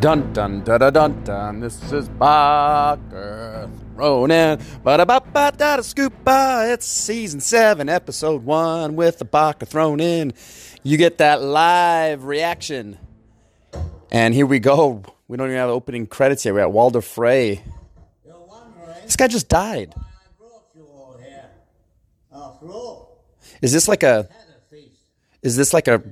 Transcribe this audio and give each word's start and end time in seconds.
Dun 0.00 0.32
dun 0.32 0.64
da 0.64 0.78
da 0.78 0.90
dun 0.90 1.22
dun. 1.24 1.60
This 1.60 1.92
is 1.92 2.08
Barker 2.08 3.68
Ronan. 3.94 4.58
Ba 4.82 4.96
da 4.96 5.04
ba 5.04 5.20
ba 5.20 5.52
da 5.56 5.76
da 5.76 5.82
scoopa. 5.82 6.72
It's 6.72 6.86
season 6.86 7.40
seven, 7.40 7.88
episode 7.88 8.44
one 8.44 8.96
with 8.96 9.18
the 9.18 9.24
Barker 9.26 9.66
thrown 9.66 10.00
in. 10.00 10.32
You 10.82 10.96
get 10.96 11.18
that 11.18 11.42
live 11.42 12.24
reaction. 12.24 12.98
And 14.10 14.32
here 14.34 14.46
we 14.46 14.58
go. 14.58 15.02
We 15.28 15.36
don't 15.36 15.48
even 15.48 15.58
have 15.58 15.70
opening 15.70 16.06
credits 16.06 16.44
yet. 16.44 16.54
We're 16.54 16.60
at 16.60 16.72
Walder 16.72 17.02
Frey. 17.02 17.62
This 19.04 19.16
guy 19.16 19.28
just 19.28 19.48
died. 19.48 19.94
here. 21.22 21.44
Is 23.60 23.72
this 23.72 23.86
like 23.86 24.02
a? 24.02 24.28
Is 25.42 25.56
this 25.56 25.74
like 25.74 25.88
a? 25.88 26.02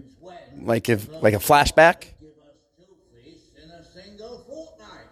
Like 0.60 0.88
if 0.88 1.08
like 1.22 1.34
a 1.34 1.38
flashback? 1.38 2.00
give 2.20 2.30
us 2.42 2.56
two 2.76 2.84
feasts 3.14 3.50
in 3.62 3.70
a 3.70 3.84
single 3.84 4.44
fortnight. 4.48 5.06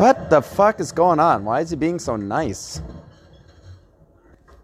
What 0.00 0.30
the 0.30 0.40
fuck 0.40 0.80
is 0.80 0.92
going 0.92 1.20
on? 1.20 1.44
Why 1.44 1.60
is 1.60 1.68
he 1.68 1.76
being 1.76 1.98
so 1.98 2.16
nice? 2.16 2.80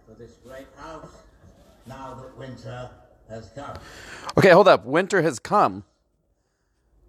For 0.07 0.15
this 0.15 0.33
great 0.43 0.67
house, 0.79 1.11
now 1.87 2.15
that 2.15 2.39
winter 2.39 2.89
has 3.29 3.51
come. 3.55 3.77
Okay, 4.39 4.49
hold 4.49 4.67
up. 4.67 4.87
Winter 4.87 5.21
has 5.21 5.39
come. 5.39 5.85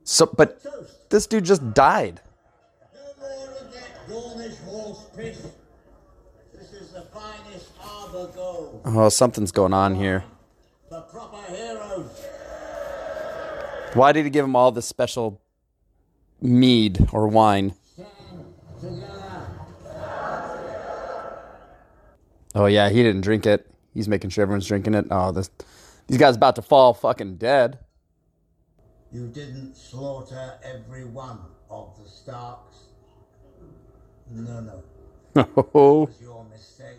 So, 0.03 0.25
but 0.25 0.61
this 1.09 1.25
dude 1.25 1.45
just 1.45 1.73
died. 1.73 2.19
No 2.93 2.99
more 3.29 3.47
of 3.47 3.73
that 3.73 4.09
Dornish 4.09 4.57
horse 4.65 5.05
piss. 5.15 5.47
This 6.53 6.73
is 6.73 6.91
the 6.91 7.03
finest 7.03 7.69
arbor 7.81 8.29
gold. 8.35 8.81
Oh, 8.83 9.07
something's 9.07 9.53
going 9.53 9.73
on 9.73 9.95
here. 9.95 10.25
The 10.89 10.99
proper 10.99 11.49
heroes. 11.49 12.25
Why 13.93 14.11
did 14.11 14.25
he 14.25 14.29
give 14.29 14.43
him 14.43 14.57
all 14.57 14.73
this 14.73 14.85
special 14.85 15.39
mead 16.41 17.07
or 17.13 17.29
wine? 17.29 17.73
Oh 22.55 22.65
yeah, 22.65 22.89
he 22.89 23.03
didn't 23.03 23.21
drink 23.21 23.45
it. 23.45 23.69
He's 23.93 24.07
making 24.07 24.29
sure 24.29 24.41
everyone's 24.43 24.67
drinking 24.67 24.93
it. 24.93 25.07
Oh, 25.11 25.31
this 25.31 25.49
these 26.07 26.17
guys 26.17 26.35
about 26.35 26.55
to 26.55 26.61
fall 26.61 26.93
fucking 26.93 27.37
dead. 27.37 27.79
You 29.11 29.27
didn't 29.27 29.75
slaughter 29.75 30.53
every 30.63 31.05
one 31.05 31.39
of 31.69 31.97
the 32.01 32.09
Starks. 32.09 32.77
No, 34.31 34.59
no. 34.59 34.83
Oh, 35.73 36.09
your 36.19 36.43
mistake. 36.51 36.97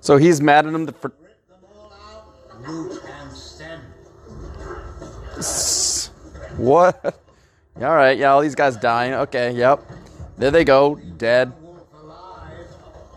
so 0.00 0.16
he's 0.16 0.40
mad 0.40 0.66
at 0.66 0.72
him 0.72 0.86
for 0.86 1.12
Rip 1.20 1.48
them 1.48 1.58
all 1.76 1.92
out, 1.92 2.66
root 2.66 3.00
and 3.20 3.32
stem. 3.32 3.80
what? 6.56 7.20
All 7.76 7.94
right, 7.94 8.16
yeah, 8.16 8.30
all 8.30 8.40
these 8.40 8.54
guys 8.54 8.76
dying. 8.76 9.14
Okay, 9.14 9.50
yep. 9.50 9.82
There 10.36 10.50
they 10.50 10.64
go, 10.64 10.96
dead. 11.16 11.52
Wolf 11.60 11.88
alive, 11.94 12.66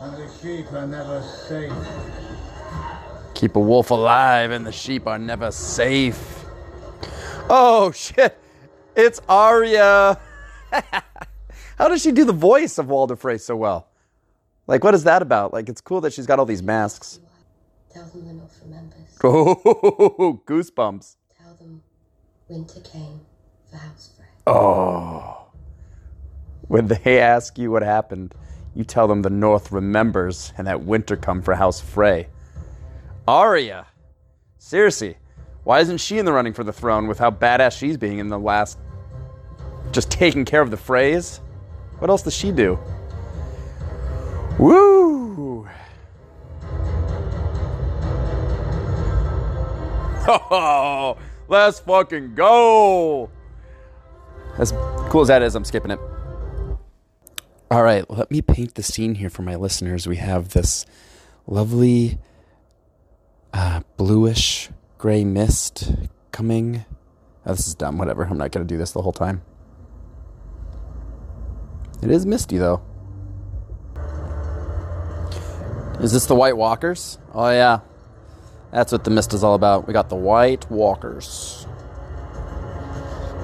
and 0.01 0.17
the 0.17 0.29
sheep 0.39 0.71
are 0.73 0.87
never 0.87 1.21
safe. 1.21 1.73
Keep 3.37 3.55
a 3.55 3.59
wolf 3.59 3.91
alive 3.91 4.49
and 4.49 4.65
the 4.65 4.71
sheep 4.71 5.05
are 5.05 5.19
never 5.19 5.51
safe. 5.51 6.43
Oh 7.49 7.91
shit. 7.91 8.35
It's 8.95 9.21
Arya. 9.29 10.19
How 11.77 11.87
does 11.87 12.01
she 12.01 12.11
do 12.11 12.25
the 12.25 12.33
voice 12.33 12.79
of 12.79 12.89
Walder 12.89 13.15
Frey 13.15 13.37
so 13.37 13.55
well? 13.55 13.89
Like 14.65 14.83
what 14.83 14.95
is 14.95 15.03
that 15.03 15.21
about? 15.21 15.53
Like 15.53 15.69
it's 15.69 15.81
cool 15.81 16.01
that 16.01 16.13
she's 16.13 16.25
got 16.25 16.39
all 16.39 16.47
these 16.47 16.63
masks. 16.63 17.19
Tell 17.93 18.05
them 18.05 18.27
the 18.27 18.33
North 18.33 18.59
remembers. 18.63 19.17
Oh, 19.23 20.41
goosebumps. 20.47 21.17
Tell 21.39 21.53
them 21.55 21.83
winter 22.47 22.79
came 22.79 23.21
for 23.69 23.77
House 23.77 24.13
Frey. 24.17 24.25
Oh. 24.47 25.46
When 26.67 26.87
they 26.87 27.19
ask 27.19 27.57
you 27.57 27.71
what 27.71 27.81
happened, 27.81 28.35
you 28.75 28.83
tell 28.83 29.07
them 29.07 29.21
the 29.21 29.29
North 29.29 29.71
remembers 29.71 30.53
and 30.57 30.67
that 30.67 30.83
winter 30.83 31.15
come 31.15 31.41
for 31.41 31.55
House 31.55 31.79
Frey. 31.79 32.27
Arya. 33.27 33.87
Seriously, 34.57 35.17
why 35.63 35.79
isn't 35.79 35.97
she 35.97 36.17
in 36.17 36.25
the 36.25 36.33
running 36.33 36.53
for 36.53 36.63
the 36.63 36.73
throne 36.73 37.07
with 37.07 37.19
how 37.19 37.31
badass 37.31 37.77
she's 37.77 37.97
being 37.97 38.19
in 38.19 38.27
the 38.27 38.39
last 38.39 38.77
just 39.91 40.11
taking 40.11 40.45
care 40.45 40.61
of 40.61 40.71
the 40.71 40.77
Freys? 40.77 41.39
What 41.99 42.09
else 42.09 42.21
does 42.21 42.35
she 42.35 42.51
do? 42.51 42.77
Woo! 44.59 45.67
Oh, 50.29 51.17
let's 51.47 51.79
fucking 51.79 52.35
go! 52.35 53.29
As 54.57 54.73
cool 55.09 55.21
as 55.21 55.29
that 55.29 55.41
is, 55.41 55.55
I'm 55.55 55.63
skipping 55.63 55.91
it. 55.91 55.99
All 57.69 57.83
right, 57.83 58.09
let 58.09 58.31
me 58.31 58.41
paint 58.41 58.75
the 58.75 58.83
scene 58.83 59.15
here 59.15 59.29
for 59.29 59.41
my 59.41 59.55
listeners. 59.55 60.07
We 60.07 60.15
have 60.17 60.49
this 60.49 60.85
lovely 61.45 62.17
uh, 63.51 63.81
bluish 63.97 64.69
gray 64.97 65.25
mist 65.25 65.91
coming. 66.31 66.85
Oh, 67.45 67.51
this 67.53 67.67
is 67.67 67.75
dumb. 67.75 67.97
Whatever. 67.97 68.23
I'm 68.23 68.37
not 68.37 68.51
going 68.51 68.65
to 68.65 68.73
do 68.73 68.77
this 68.77 68.91
the 68.91 69.01
whole 69.01 69.11
time. 69.11 69.41
It 72.01 72.09
is 72.09 72.25
misty, 72.25 72.57
though. 72.57 72.81
Is 75.99 76.13
this 76.13 76.25
the 76.25 76.35
White 76.35 76.55
Walkers? 76.55 77.17
Oh, 77.33 77.49
yeah. 77.49 77.79
That's 78.71 78.93
what 78.93 79.03
the 79.03 79.09
mist 79.09 79.33
is 79.33 79.43
all 79.43 79.55
about. 79.55 79.87
We 79.87 79.93
got 79.93 80.07
the 80.07 80.15
White 80.15 80.69
Walkers. 80.71 81.67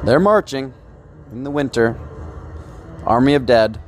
They're 0.06 0.20
marching 0.20 0.74
in 1.32 1.44
the 1.44 1.52
winter. 1.52 2.00
Army 3.06 3.34
of 3.34 3.46
Dead. 3.46 3.82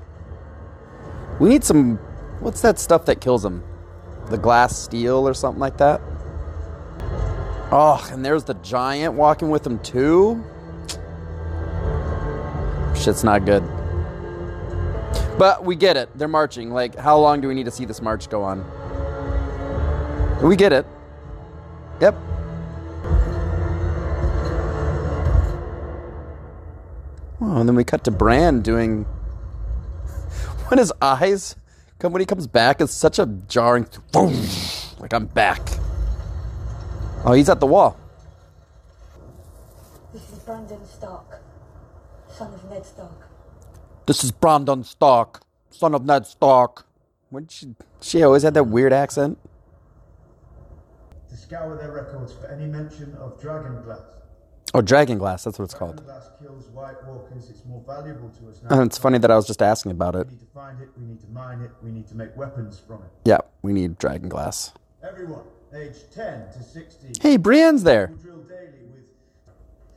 We 1.40 1.50
need 1.50 1.63
some. 1.63 1.97
What's 2.40 2.62
that 2.62 2.79
stuff 2.79 3.06
that 3.06 3.22
kills 3.22 3.44
them? 3.44 3.63
The 4.29 4.38
glass 4.38 4.78
steel 4.78 5.28
or 5.28 5.34
something 5.34 5.59
like 5.59 5.78
that? 5.78 6.01
Oh, 7.72 8.07
and 8.12 8.23
there's 8.23 8.44
the 8.44 8.53
giant 8.56 9.16
walking 9.16 9.50
with 9.50 9.63
them 9.63 9.79
too? 9.79 10.44
Shit's 12.96 13.23
not 13.23 13.46
good. 13.46 13.63
But 15.38 15.66
we 15.66 15.75
get 15.75 15.97
it. 15.97 16.09
They're 16.16 16.28
marching. 16.28 16.72
Like, 16.72 16.96
how 16.96 17.19
long 17.19 17.41
do 17.41 17.47
we 17.47 17.53
need 17.53 17.66
to 17.66 17.72
see 17.72 17.85
this 17.85 18.02
march 18.02 18.29
go 18.29 18.41
on? 18.44 18.63
We 20.41 20.56
get 20.56 20.72
it. 20.72 20.85
Yep. 22.00 22.16
Oh, 27.41 27.57
and 27.57 27.67
then 27.67 27.75
we 27.75 27.84
cut 27.84 28.03
to 28.06 28.12
Bran 28.12 28.62
doing. 28.62 29.06
When 30.75 30.81
his 30.81 30.91
eyes 31.01 31.55
come 31.99 32.11
when 32.11 32.19
he 32.19 32.25
comes 32.25 32.47
back, 32.47 32.81
it's 32.81 32.91
such 32.91 33.17
a 33.17 33.25
jarring. 33.25 33.87
boom, 34.11 34.35
Like 34.99 35.13
I'm 35.13 35.25
back. 35.25 35.61
Oh, 37.23 37.31
he's 37.31 37.47
at 37.47 37.61
the 37.61 37.65
wall. 37.65 37.97
This 40.11 40.29
is 40.33 40.39
Brandon 40.39 40.85
Stark, 40.85 41.41
son 42.27 42.53
of 42.53 42.69
Ned 42.69 42.85
Stark. 42.85 43.29
This 44.05 44.25
is 44.25 44.31
Brandon 44.31 44.83
Stark, 44.83 45.43
son 45.69 45.95
of 45.95 46.03
Ned 46.03 46.27
Stark. 46.27 46.85
When 47.29 47.47
she 47.47 47.73
she 48.01 48.21
always 48.21 48.43
had 48.43 48.53
that 48.55 48.65
weird 48.65 48.91
accent. 48.91 49.37
to 51.29 51.37
scour 51.37 51.77
their 51.77 51.93
records 51.93 52.33
for 52.33 52.47
any 52.47 52.65
mention 52.65 53.15
of 53.21 53.39
dragon 53.39 53.81
glass. 53.81 54.01
Oh, 54.75 54.81
Dragon 54.81 55.17
Glass. 55.17 55.45
That's 55.45 55.57
what 55.57 55.63
it's 55.63 55.73
called. 55.73 56.03
Glass 56.03 56.29
kills 56.37 56.67
White 56.67 57.01
Walkers. 57.05 57.49
It's 57.49 57.63
more 57.63 57.81
valuable 57.87 58.27
to 58.27 58.49
us 58.49 58.59
And 58.69 58.81
uh, 58.81 58.83
it's 58.83 58.97
funny 58.97 59.17
that 59.19 59.31
I 59.31 59.35
was 59.37 59.47
just 59.47 59.61
asking 59.61 59.91
about 59.93 60.17
it. 60.17 60.27
We 60.27 60.33
need 60.33 60.39
to 60.41 60.45
find 60.47 60.81
it. 60.81 60.89
We 60.99 61.05
need 61.05 61.21
to 61.21 61.27
mine 61.27 61.61
it. 61.61 61.72
We 61.81 61.91
need 61.91 62.07
to 62.07 62.16
make 62.16 62.35
weapons 62.35 62.81
from 62.85 62.97
it. 63.03 63.09
Yeah, 63.23 63.37
we 63.61 63.72
need 63.72 63.97
Dragon 63.97 64.27
Glass. 64.27 64.73
Everyone, 65.01 65.43
aged 65.73 66.11
10 66.13 66.51
to 66.51 66.61
60, 66.61 67.07
Hey, 67.22 67.37
Brienne's 67.37 67.83
there. 67.83 68.07
will 68.07 68.17
drill 68.17 68.41
daily 68.43 68.83
with 68.91 69.05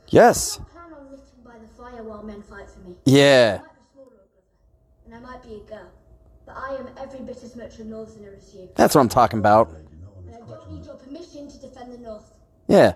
Yes. 0.07 0.61
I 0.61 0.63
plan 0.63 0.93
on 0.93 1.17
sitting 1.17 1.43
by 1.43 1.57
the 1.57 1.67
fire 1.77 2.01
while 2.01 2.23
men 2.23 2.41
fight 2.41 2.69
for 2.69 2.79
me. 2.79 2.95
Yeah. 3.03 3.59
I 3.59 3.65
might 3.65 3.73
be 3.75 3.81
smaller, 3.93 4.21
and 5.07 5.15
I 5.15 5.19
might 5.19 5.43
be 5.43 5.55
a 5.55 5.69
girl, 5.69 5.91
but 6.45 6.55
I 6.55 6.75
am 6.75 6.87
every 6.97 7.19
bit 7.19 7.43
as 7.43 7.53
much 7.57 7.79
a 7.79 7.83
northerner 7.83 8.33
as 8.37 8.53
you. 8.53 8.69
That's 8.75 8.95
what 8.95 9.01
I'm 9.01 9.09
talking 9.09 9.39
about. 9.39 9.71
And 9.71 10.33
I 10.33 10.37
don't 10.39 10.71
need 10.71 10.85
your 10.85 10.95
permission 10.95 11.49
to 11.49 11.57
defend 11.59 11.91
the 11.91 11.97
north. 11.97 12.31
Yeah. 12.69 12.93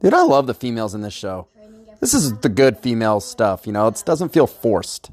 Dude, 0.00 0.14
I 0.14 0.22
love 0.22 0.46
the 0.46 0.54
females 0.54 0.94
in 0.94 1.02
this 1.02 1.14
show. 1.14 1.46
This 2.00 2.14
is 2.14 2.38
the 2.38 2.48
good 2.48 2.78
female 2.78 3.20
stuff, 3.20 3.66
you 3.66 3.72
know. 3.72 3.86
It 3.86 4.02
doesn't 4.06 4.30
feel 4.30 4.46
forced. 4.46 5.10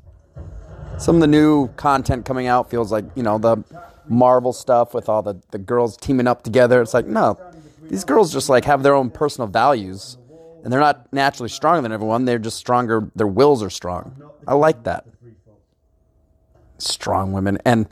Some 0.97 1.15
of 1.15 1.21
the 1.21 1.27
new 1.27 1.67
content 1.69 2.25
coming 2.25 2.47
out 2.47 2.69
feels 2.69 2.91
like, 2.91 3.05
you 3.15 3.23
know, 3.23 3.37
the 3.37 3.63
Marvel 4.07 4.53
stuff 4.53 4.93
with 4.93 5.09
all 5.09 5.21
the, 5.21 5.41
the 5.51 5.57
girls 5.57 5.97
teaming 5.97 6.27
up 6.27 6.43
together. 6.43 6.81
It's 6.81 6.93
like, 6.93 7.05
no. 7.05 7.37
These 7.83 8.05
girls 8.05 8.31
just 8.31 8.49
like 8.49 8.65
have 8.65 8.83
their 8.83 8.93
own 8.93 9.09
personal 9.09 9.47
values. 9.47 10.17
And 10.63 10.73
they're 10.73 10.79
not 10.79 11.11
naturally 11.13 11.49
stronger 11.49 11.81
than 11.81 11.91
everyone. 11.91 12.25
They're 12.25 12.39
just 12.39 12.57
stronger. 12.57 13.09
Their 13.15 13.27
wills 13.27 13.61
are 13.63 13.69
strong. 13.69 14.21
I 14.47 14.55
like 14.55 14.83
that. 14.83 15.05
Strong 16.77 17.33
women. 17.33 17.57
And 17.65 17.87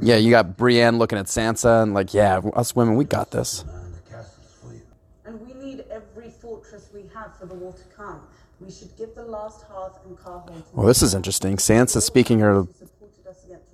yeah, 0.00 0.16
you 0.16 0.30
got 0.30 0.56
Brienne 0.56 0.98
looking 0.98 1.18
at 1.18 1.26
Sansa 1.26 1.82
and 1.82 1.94
like, 1.94 2.14
yeah, 2.14 2.38
us 2.54 2.74
women, 2.76 2.96
we 2.96 3.04
got 3.04 3.30
this. 3.30 3.62
And 3.62 3.94
the 3.94 4.10
castle's 4.10 4.54
for 4.62 4.72
you. 4.72 4.82
And 5.24 5.40
we 5.40 5.54
need 5.54 5.84
every 5.90 6.30
fortress 6.30 6.88
we 6.94 7.02
have 7.14 7.26
for 7.26 7.36
the 7.48 7.54
war 7.54 7.72
to 7.72 7.84
come. 7.96 8.20
We 8.60 8.70
should 8.70 8.96
give 8.96 9.14
the 9.14 9.22
last 9.22 9.62
hearth 9.64 9.98
and 10.04 10.18
car 10.18 10.40
haunting. 10.40 10.62
Well, 10.72 10.86
this 10.86 11.02
is 11.02 11.14
interesting. 11.14 11.56
Sansa 11.56 12.02
speaking 12.02 12.40
her 12.40 12.66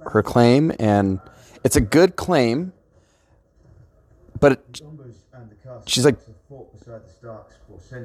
her 0.07 0.23
claim, 0.23 0.73
and 0.79 1.21
it's 1.65 1.77
a 1.77 1.81
good 1.81 2.17
claim, 2.17 2.73
but 4.39 4.53
it, 4.53 4.83
She's 5.87 6.05
like- 6.05 6.19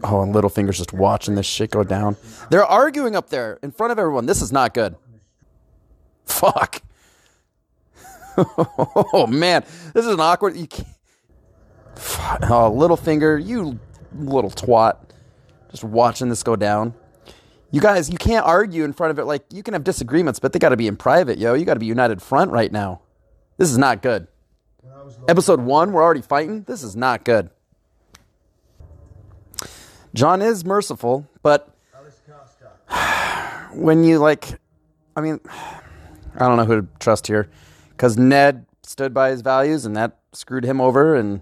oh, 0.04 0.22
and 0.22 0.34
Littlefinger's 0.34 0.78
just 0.78 0.94
watching 0.94 1.36
this 1.36 1.46
shit 1.46 1.72
go 1.72 1.84
down. 1.84 2.16
They're 2.50 2.66
arguing 2.66 3.16
up 3.16 3.30
there 3.30 3.60
in 3.62 3.72
front 3.72 3.92
of 3.92 4.00
everyone. 4.00 4.26
This 4.26 4.42
is 4.42 4.52
not 4.52 4.74
good. 4.74 4.96
Fuck. 6.26 6.82
oh 8.38 9.28
man, 9.28 9.64
this 9.94 10.06
is 10.06 10.14
an 10.14 10.20
awkward. 10.20 10.56
You 10.56 10.68
can't, 10.68 10.88
oh, 12.44 12.72
Littlefinger, 12.72 13.46
you 13.46 13.80
little 14.16 14.52
twat, 14.52 14.98
just 15.70 15.84
watching 15.84 16.30
this 16.30 16.44
go 16.44 16.56
down. 16.56 16.94
You 17.72 17.82
guys, 17.82 18.10
you 18.10 18.18
can't 18.18 18.46
argue 18.46 18.84
in 18.84 18.94
front 18.94 19.12
of 19.12 19.20
it. 19.20 19.26
Like 19.26 19.46
you 19.52 19.64
can 19.64 19.74
have 19.74 19.84
disagreements, 19.84 20.40
but 20.40 20.54
they 20.54 20.60
got 20.60 20.70
to 20.70 20.78
be 20.78 20.88
in 20.88 20.96
private, 20.98 21.38
yo. 21.38 21.54
You 21.54 21.66
got 21.66 21.76
to 21.76 21.80
be 21.80 21.86
united 21.86 22.22
front 22.22 22.52
right 22.52 22.72
now. 22.72 23.02
This 23.58 23.70
is 23.70 23.78
not 23.78 24.02
good. 24.02 24.28
Episode 25.28 25.62
one, 25.62 25.92
we're 25.92 26.04
already 26.04 26.22
fighting. 26.22 26.64
This 26.64 26.84
is 26.84 26.96
not 26.96 27.24
good. 27.24 27.50
Jon 30.14 30.42
is 30.42 30.66
merciful, 30.66 31.28
but 31.44 31.76
when 33.74 34.04
you 34.04 34.18
like, 34.18 34.60
I 35.16 35.22
mean, 35.22 35.40
I 35.50 36.48
don't 36.48 36.58
know 36.58 36.66
who 36.66 36.82
to 36.82 36.88
trust 37.00 37.28
here, 37.28 37.50
because 37.92 38.18
Ned 38.18 38.66
stood 38.84 39.14
by 39.14 39.30
his 39.30 39.42
values, 39.42 39.86
and 39.86 39.96
that 39.96 40.18
screwed 40.32 40.64
him 40.64 40.82
over, 40.82 41.16
and 41.16 41.42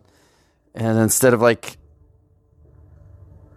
and 0.74 0.98
instead 0.98 1.34
of 1.34 1.42
like, 1.42 1.78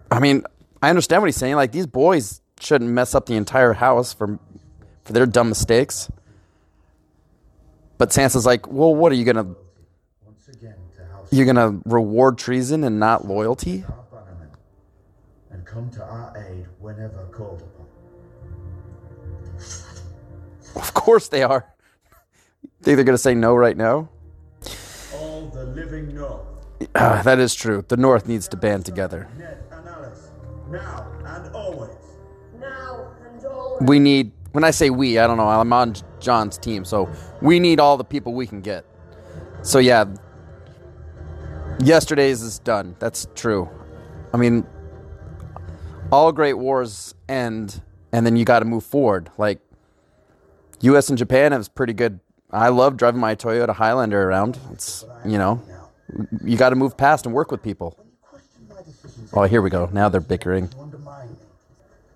I 0.09 0.19
mean, 0.19 0.43
I 0.81 0.89
understand 0.89 1.21
what 1.21 1.27
he's 1.27 1.35
saying. 1.35 1.55
Like 1.55 1.71
these 1.71 1.87
boys 1.87 2.41
shouldn't 2.59 2.89
mess 2.91 3.13
up 3.15 3.25
the 3.25 3.35
entire 3.35 3.73
house 3.73 4.13
for 4.13 4.39
for 5.03 5.13
their 5.13 5.25
dumb 5.25 5.49
mistakes. 5.49 6.11
But 7.97 8.09
Sansa's 8.09 8.45
like, 8.45 8.67
well, 8.67 8.93
what 8.95 9.11
are 9.11 9.15
you 9.15 9.25
gonna? 9.25 9.55
Once 10.25 10.47
again 10.47 10.75
to 10.97 11.05
House 11.05 11.27
You're 11.31 11.45
gonna 11.45 11.79
reward 11.85 12.37
treason 12.37 12.83
and 12.83 12.99
not 12.99 13.27
loyalty? 13.27 13.83
and 15.51 15.65
come 15.65 15.89
to 15.91 16.01
our 16.03 16.33
aid 16.37 16.65
whenever 16.79 17.25
called 17.31 17.61
upon. 17.61 17.85
Of 20.75 20.93
course 20.93 21.27
they 21.27 21.43
are. 21.43 21.67
Think 22.81 22.95
they're 22.95 23.03
gonna 23.03 23.17
say 23.17 23.35
no 23.35 23.53
right 23.55 23.77
now? 23.77 24.09
All 25.13 25.47
the 25.53 25.65
living 25.65 26.15
North, 26.15 26.41
Ah, 26.95 27.21
that 27.23 27.37
is 27.39 27.53
true. 27.53 27.83
The 27.87 27.97
North 27.97 28.27
needs 28.27 28.47
to 28.49 28.57
band 28.57 28.85
together. 28.85 29.27
Ned 30.71 30.81
and 30.81 30.85
Alice, 30.85 31.15
now 31.25 31.45
and 31.45 31.55
always. 31.55 31.97
Now 32.59 33.11
and 33.27 33.45
always. 33.45 33.87
We 33.87 33.99
need. 33.99 34.31
When 34.53 34.63
I 34.63 34.71
say 34.71 34.89
we, 34.89 35.17
I 35.17 35.27
don't 35.27 35.37
know. 35.37 35.47
I'm 35.47 35.71
on 35.71 35.95
Jon's 36.19 36.57
team, 36.57 36.83
so 36.85 37.09
we 37.41 37.59
need 37.59 37.79
all 37.79 37.97
the 37.97 38.03
people 38.03 38.33
we 38.33 38.47
can 38.47 38.61
get. 38.61 38.85
So 39.61 39.79
yeah, 39.79 40.05
yesterday's 41.79 42.41
is 42.41 42.59
done. 42.59 42.95
That's 42.99 43.27
true. 43.35 43.69
I 44.33 44.37
mean, 44.37 44.65
all 46.11 46.31
great 46.31 46.53
wars 46.53 47.15
end, 47.29 47.81
and 48.11 48.25
then 48.25 48.35
you 48.35 48.45
got 48.45 48.59
to 48.59 48.65
move 48.65 48.83
forward. 48.83 49.29
Like 49.37 49.59
U.S. 50.81 51.09
and 51.09 51.17
Japan 51.17 51.51
has 51.51 51.69
pretty 51.69 51.93
good. 51.93 52.19
I 52.51 52.69
love 52.69 52.97
driving 52.97 53.21
my 53.21 53.35
Toyota 53.35 53.73
Highlander 53.73 54.21
around. 54.21 54.59
It's 54.71 55.05
you 55.25 55.37
know, 55.37 55.61
you 56.43 56.57
got 56.57 56.69
to 56.69 56.75
move 56.75 56.97
past 56.97 57.25
and 57.25 57.33
work 57.33 57.51
with 57.51 57.61
people. 57.61 57.97
Question 59.01 59.21
my 59.21 59.25
decisions 59.25 59.33
Oh, 59.33 59.43
here 59.43 59.61
we 59.61 59.69
go. 59.69 59.89
Now 59.91 60.09
they're 60.09 60.21
bickering. 60.21 60.67
to 60.69 60.79
undermine 60.79 61.29
me. 61.29 61.35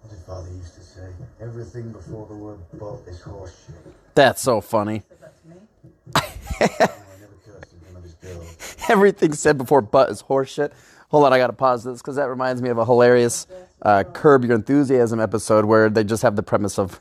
What 0.01 0.11
did 0.11 0.19
Father 0.25 0.49
used 0.51 0.75
to 0.75 0.81
say? 0.81 1.07
Everything 1.41 1.91
before 1.91 2.27
the 2.27 2.35
word 2.35 2.59
but 2.73 2.99
is 3.07 3.21
horseshit. 3.21 3.73
That's 4.13 4.41
so 4.41 4.61
funny. 4.61 5.03
I 6.15 6.21
never 6.59 7.35
cursed 7.45 7.73
in 7.73 7.79
front 7.81 7.97
of 7.97 8.03
his 8.03 8.13
girls. 8.15 8.75
Everything 8.89 9.33
said 9.33 9.57
before 9.57 9.81
"but" 9.81 10.09
is 10.09 10.23
horseshit. 10.23 10.71
Hold 11.09 11.25
on, 11.25 11.33
I 11.33 11.37
gotta 11.37 11.53
pause 11.53 11.83
this 11.83 12.01
because 12.01 12.15
that 12.15 12.29
reminds 12.29 12.61
me 12.61 12.69
of 12.69 12.77
a 12.77 12.85
hilarious 12.85 13.47
uh, 13.81 14.03
"Curb 14.03 14.45
Your 14.45 14.55
Enthusiasm" 14.55 15.19
episode 15.19 15.65
where 15.65 15.89
they 15.89 16.03
just 16.03 16.23
have 16.23 16.35
the 16.35 16.43
premise 16.43 16.77
of, 16.79 16.99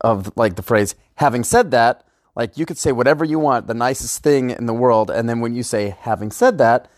of 0.00 0.32
like 0.36 0.56
the 0.56 0.62
phrase. 0.62 0.94
Having 1.16 1.44
said 1.44 1.70
that, 1.72 2.04
like 2.34 2.56
you 2.56 2.66
could 2.66 2.78
say 2.78 2.92
whatever 2.92 3.24
you 3.24 3.38
want, 3.38 3.66
the 3.66 3.74
nicest 3.74 4.22
thing 4.22 4.50
in 4.50 4.66
the 4.66 4.74
world, 4.74 5.10
and 5.10 5.28
then 5.28 5.40
when 5.40 5.54
you 5.54 5.62
say 5.62 5.94
"having 6.00 6.30
said 6.30 6.58
that," 6.58 6.88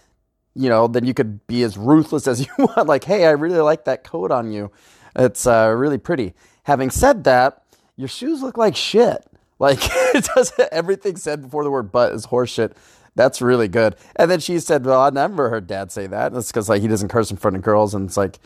you 0.54 0.68
know, 0.68 0.86
then 0.86 1.04
you 1.04 1.14
could 1.14 1.46
be 1.46 1.62
as 1.62 1.76
ruthless 1.76 2.26
as 2.26 2.40
you 2.46 2.52
want. 2.58 2.86
Like, 2.86 3.04
hey, 3.04 3.26
I 3.26 3.30
really 3.30 3.58
like 3.60 3.84
that 3.84 4.04
coat 4.04 4.30
on 4.30 4.52
you. 4.52 4.70
It's 5.16 5.46
uh, 5.46 5.72
really 5.76 5.98
pretty. 5.98 6.34
Having 6.64 6.90
said 6.90 7.24
that, 7.24 7.62
your 7.96 8.08
shoes 8.08 8.42
look 8.42 8.56
like 8.56 8.76
shit. 8.76 9.24
Like 9.60 9.78
it 9.82 10.28
does 10.34 10.52
everything 10.72 11.16
said 11.16 11.40
before 11.40 11.62
the 11.62 11.70
word 11.70 11.92
"but" 11.92 12.12
is 12.12 12.26
horseshit. 12.26 12.72
That's 13.14 13.40
really 13.40 13.68
good. 13.68 13.94
And 14.16 14.28
then 14.28 14.40
she 14.40 14.58
said, 14.58 14.84
"Well, 14.84 15.00
I 15.00 15.10
never 15.10 15.48
heard 15.48 15.68
Dad 15.68 15.92
say 15.92 16.08
that." 16.08 16.32
And 16.32 16.36
it's 16.36 16.48
because 16.50 16.68
like 16.68 16.82
he 16.82 16.88
doesn't 16.88 17.08
curse 17.08 17.30
in 17.30 17.36
front 17.36 17.56
of 17.56 17.62
girls, 17.62 17.94
and 17.94 18.08
it's 18.08 18.16
like, 18.16 18.40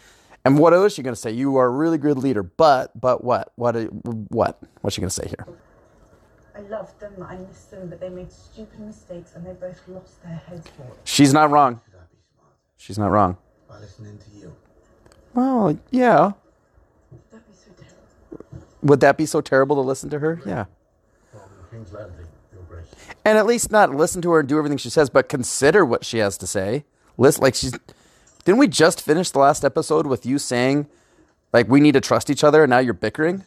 and 0.44 0.58
what 0.58 0.74
else 0.74 0.92
is 0.92 0.94
she 0.96 1.02
gonna 1.02 1.16
say? 1.16 1.30
You 1.30 1.56
are 1.56 1.66
a 1.66 1.70
really 1.70 1.96
good 1.96 2.18
leader, 2.18 2.42
but 2.42 2.98
but 3.00 3.24
what 3.24 3.52
what 3.56 3.74
what 4.30 4.58
what's 4.82 4.96
she 4.96 5.00
gonna 5.00 5.10
say 5.10 5.28
here? 5.28 5.46
I 6.54 6.60
loved 6.62 6.98
them, 6.98 7.14
I 7.22 7.36
missed 7.36 7.70
them, 7.70 7.88
but 7.88 8.00
they 8.00 8.08
made 8.08 8.32
stupid 8.32 8.80
mistakes 8.80 9.34
and 9.36 9.46
they 9.46 9.52
both 9.52 9.80
lost 9.86 10.22
their 10.24 10.36
heads 10.36 10.68
for 10.76 10.82
it. 10.82 10.98
She's 11.04 11.32
not 11.32 11.50
wrong. 11.50 11.80
Should 11.84 11.94
I 11.94 12.02
be 12.10 12.18
smart 12.34 12.52
She's 12.78 12.98
not 12.98 13.10
wrong. 13.10 13.36
by 13.68 13.78
listening 13.80 14.18
to 14.18 14.38
you? 14.38 14.56
Well, 15.34 15.78
yeah. 15.90 16.32
That'd 17.30 17.46
be 17.46 17.54
so 17.54 17.70
terrible. 17.76 18.66
Would 18.82 19.00
that 19.00 19.16
be 19.18 19.26
so 19.26 19.40
terrible 19.42 19.76
to 19.76 19.82
listen 19.82 20.08
to 20.10 20.18
her? 20.20 20.40
Yeah. 20.46 20.64
From 21.70 21.84
Landing, 21.92 22.26
and 23.24 23.36
at 23.36 23.44
least 23.44 23.70
not 23.70 23.94
listen 23.94 24.22
to 24.22 24.30
her 24.30 24.40
and 24.40 24.48
do 24.48 24.56
everything 24.56 24.78
she 24.78 24.88
says, 24.88 25.10
but 25.10 25.28
consider 25.28 25.84
what 25.84 26.02
she 26.02 26.16
has 26.18 26.38
to 26.38 26.46
say. 26.46 26.84
Listen, 27.18 27.42
like 27.42 27.54
she's. 27.54 27.72
Didn't 28.44 28.58
we 28.58 28.68
just 28.68 29.02
finish 29.02 29.30
the 29.30 29.40
last 29.40 29.64
episode 29.64 30.06
with 30.06 30.24
you 30.24 30.38
saying, 30.38 30.86
like, 31.52 31.68
we 31.68 31.80
need 31.80 31.92
to 31.92 32.00
trust 32.00 32.30
each 32.30 32.42
other, 32.42 32.62
and 32.62 32.70
now 32.70 32.78
you're 32.78 32.94
bickering? 32.94 33.44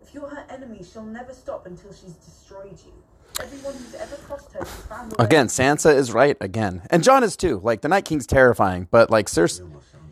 If 0.00 0.14
you're 0.14 0.28
her 0.28 0.46
enemy, 0.48 0.84
she'll 0.84 1.02
never 1.02 1.32
stop 1.32 1.66
until 1.66 1.92
she's 1.92 2.12
destroyed 2.14 2.78
you. 2.86 2.92
Everyone 3.40 3.74
who's 3.74 3.94
ever 3.94 4.16
crossed 4.16 4.52
her 4.52 4.60
has 4.60 4.68
found 4.68 5.12
a 5.12 5.16
way. 5.16 5.24
Again, 5.24 5.48
Sansa 5.48 5.94
is 5.94 6.12
right 6.12 6.36
again, 6.40 6.82
and 6.90 7.02
Jon 7.02 7.24
is 7.24 7.36
too. 7.36 7.60
Like 7.62 7.80
the 7.80 7.88
Night 7.88 8.04
King's 8.04 8.26
terrifying, 8.26 8.88
but 8.90 9.10
like 9.10 9.26
Cersei, 9.26 9.60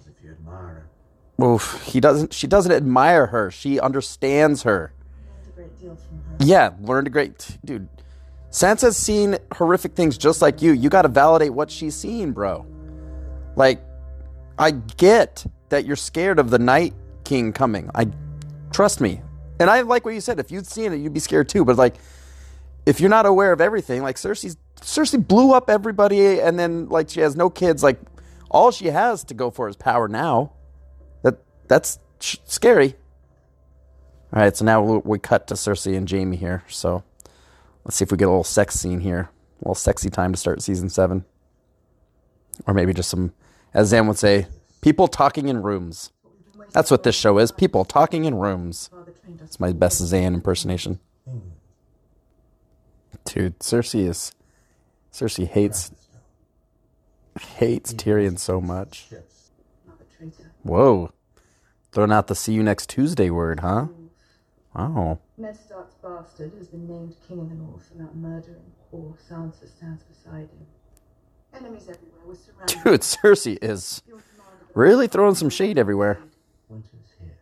if 0.07 0.25
you 0.25 0.31
admire 0.31 0.87
her. 1.39 1.45
oof, 1.45 1.83
he 1.85 2.01
doesn't. 2.01 2.35
She 2.35 2.47
doesn't 2.47 2.73
admire 2.73 3.27
her. 3.27 3.51
She 3.51 3.79
understands 3.79 4.65
her. 4.65 4.93
a 5.47 5.51
great 5.53 5.81
deal 5.81 5.97
from 5.97 6.19
her. 6.19 6.37
Yeah, 6.41 6.71
learned 6.81 7.07
a 7.07 7.11
great 7.11 7.59
dude. 7.65 7.89
Sansa's 8.51 8.97
seen 8.97 9.39
horrific 9.55 9.95
things 9.95 10.19
just 10.19 10.43
like 10.43 10.61
you. 10.61 10.73
You 10.73 10.91
got 10.91 11.03
to 11.03 11.09
validate 11.09 11.55
what 11.55 11.71
she's 11.71 11.95
seen, 11.95 12.33
bro. 12.33 12.67
Like, 13.57 13.81
I 14.59 14.73
get 14.73 15.47
that 15.71 15.87
you're 15.87 15.97
scared 15.97 16.39
of 16.39 16.51
the 16.51 16.59
Night 16.59 16.93
King 17.25 17.53
coming. 17.53 17.91
I 17.95 18.09
trust 18.73 19.01
me, 19.01 19.23
and 19.59 19.71
I 19.71 19.81
like 19.83 20.05
what 20.05 20.13
you 20.13 20.21
said. 20.21 20.39
If 20.39 20.51
you'd 20.51 20.67
seen 20.67 20.93
it, 20.93 20.97
you'd 20.97 21.15
be 21.15 21.21
scared 21.21 21.49
too. 21.49 21.65
But 21.65 21.77
like, 21.77 21.97
if 22.87 23.01
you're 23.01 23.11
not 23.11 23.27
aware 23.27 23.53
of 23.53 23.61
everything, 23.61 24.03
like 24.03 24.17
Cersei's 24.17 24.57
Cersei 24.81 25.27
blew 25.27 25.53
up 25.53 25.71
everybody, 25.71 26.41
and 26.41 26.59
then 26.59 26.89
like 26.89 27.09
she 27.11 27.21
has 27.21 27.37
no 27.37 27.49
kids. 27.51 27.83
Like, 27.83 28.01
all 28.51 28.71
she 28.71 28.87
has 28.87 29.23
to 29.25 29.35
go 29.35 29.51
for 29.51 29.69
is 29.69 29.77
power 29.77 30.09
now. 30.09 30.53
That 31.23 31.39
that's 31.69 31.99
sh- 32.21 32.39
scary. 32.45 32.97
All 34.35 34.41
right, 34.43 34.57
so 34.57 34.65
now 34.65 34.83
we- 34.83 35.19
cut 35.19 35.47
to 35.49 35.55
Cersei 35.55 35.97
and 35.97 36.11
Jaime 36.11 36.37
here. 36.37 36.65
So 36.69 37.05
let's 37.85 37.97
see 37.97 38.03
if 38.05 38.11
we 38.11 38.17
get 38.17 38.25
a 38.25 38.29
little 38.31 38.45
sex 38.45 38.75
scene 38.75 39.01
here. 39.01 39.29
A 39.61 39.65
little 39.65 39.75
sexy 39.75 40.11
time 40.11 40.33
to 40.33 40.39
start 40.39 40.63
season 40.63 40.89
seven. 40.89 41.25
Or 42.67 42.75
maybe 42.75 42.93
just 42.95 43.11
some, 43.11 43.33
as 43.75 43.89
Zan 43.89 44.07
would 44.09 44.19
say, 44.19 44.47
people 44.81 45.07
talking 45.07 45.49
in 45.49 45.63
rooms. 45.63 46.11
That's 46.73 46.91
what 46.91 47.03
this 47.03 47.15
show 47.15 47.39
is 47.39 47.53
people 47.53 47.85
talking 47.85 48.25
in 48.25 48.35
rooms. 48.35 48.91
It's 49.45 49.61
my 49.61 49.73
best 49.73 49.99
Zan 49.99 50.35
impersonation. 50.35 50.99
Hmm. 51.29 51.39
Dude, 53.25 53.59
Cersei 53.61 54.09
is. 54.09 54.33
Cersei 55.13 55.47
hates. 55.47 55.91
Hates 57.57 57.95
Tyrion 57.95 58.39
so 58.39 58.61
much. 58.61 59.07
not 59.87 59.97
a 60.01 60.17
traitor. 60.17 60.51
Whoa. 60.63 61.13
Throwing 61.93 62.13
out 62.13 62.27
the 62.27 62.35
see 62.35 62.53
you 62.55 62.63
next 62.63 62.89
Tuesday 62.89 63.31
word, 63.31 63.61
huh? 63.61 63.87
Wow. 64.75 65.19
Ned 65.37 65.57
Stark's 65.57 65.95
bastard 66.03 66.53
has 66.59 66.69
been 66.69 66.87
named 66.89 67.15
king 67.29 67.39
in 67.41 67.49
the 67.49 67.55
north, 67.55 67.91
and 67.93 68.01
that 68.07 68.15
murdering 68.17 68.73
whore 68.93 69.15
Sansa 69.29 69.69
stands 69.69 70.03
beside 70.05 70.49
him. 70.49 70.67
Enemies 71.55 71.89
everywhere. 71.89 72.21
We're 72.27 72.35
surrounded. 72.35 72.85
Dude, 72.85 73.01
Cersei 73.03 73.59
is 73.63 74.03
really 74.75 75.07
throwing 75.07 75.35
some 75.35 75.51
shade 75.51 75.79
everywhere. 75.79 76.19
Winter's 76.69 77.13
here. 77.21 77.37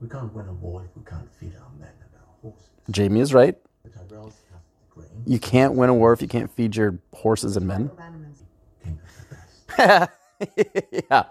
We 0.00 0.08
can't 0.08 0.32
win 0.34 0.48
a 0.48 0.52
war 0.52 0.84
if 0.84 0.94
we 0.96 1.04
can't 1.08 1.30
feed 1.40 1.54
our 1.56 1.70
men 1.78 1.88
and 1.88 2.10
our 2.20 2.34
horses. 2.42 2.68
Jaime 2.94 3.20
is 3.20 3.32
right. 3.32 3.56
The 3.84 3.90
Tyrells 3.90 4.34
have 4.50 4.60
the 4.80 4.94
grain. 4.94 5.08
You 5.26 5.38
can't 5.38 5.74
win 5.74 5.88
a 5.90 5.94
war 5.94 6.12
if 6.12 6.22
you 6.22 6.28
can't 6.28 6.50
feed 6.50 6.76
your 6.76 6.98
horses 7.14 7.56
and 7.56 7.66
men. 7.66 7.90
Of 7.92 8.00
animals. 8.00 8.42
King 8.82 8.98
of 9.02 9.28
the 9.28 10.08
best. 10.48 11.04
yeah. 11.10 11.24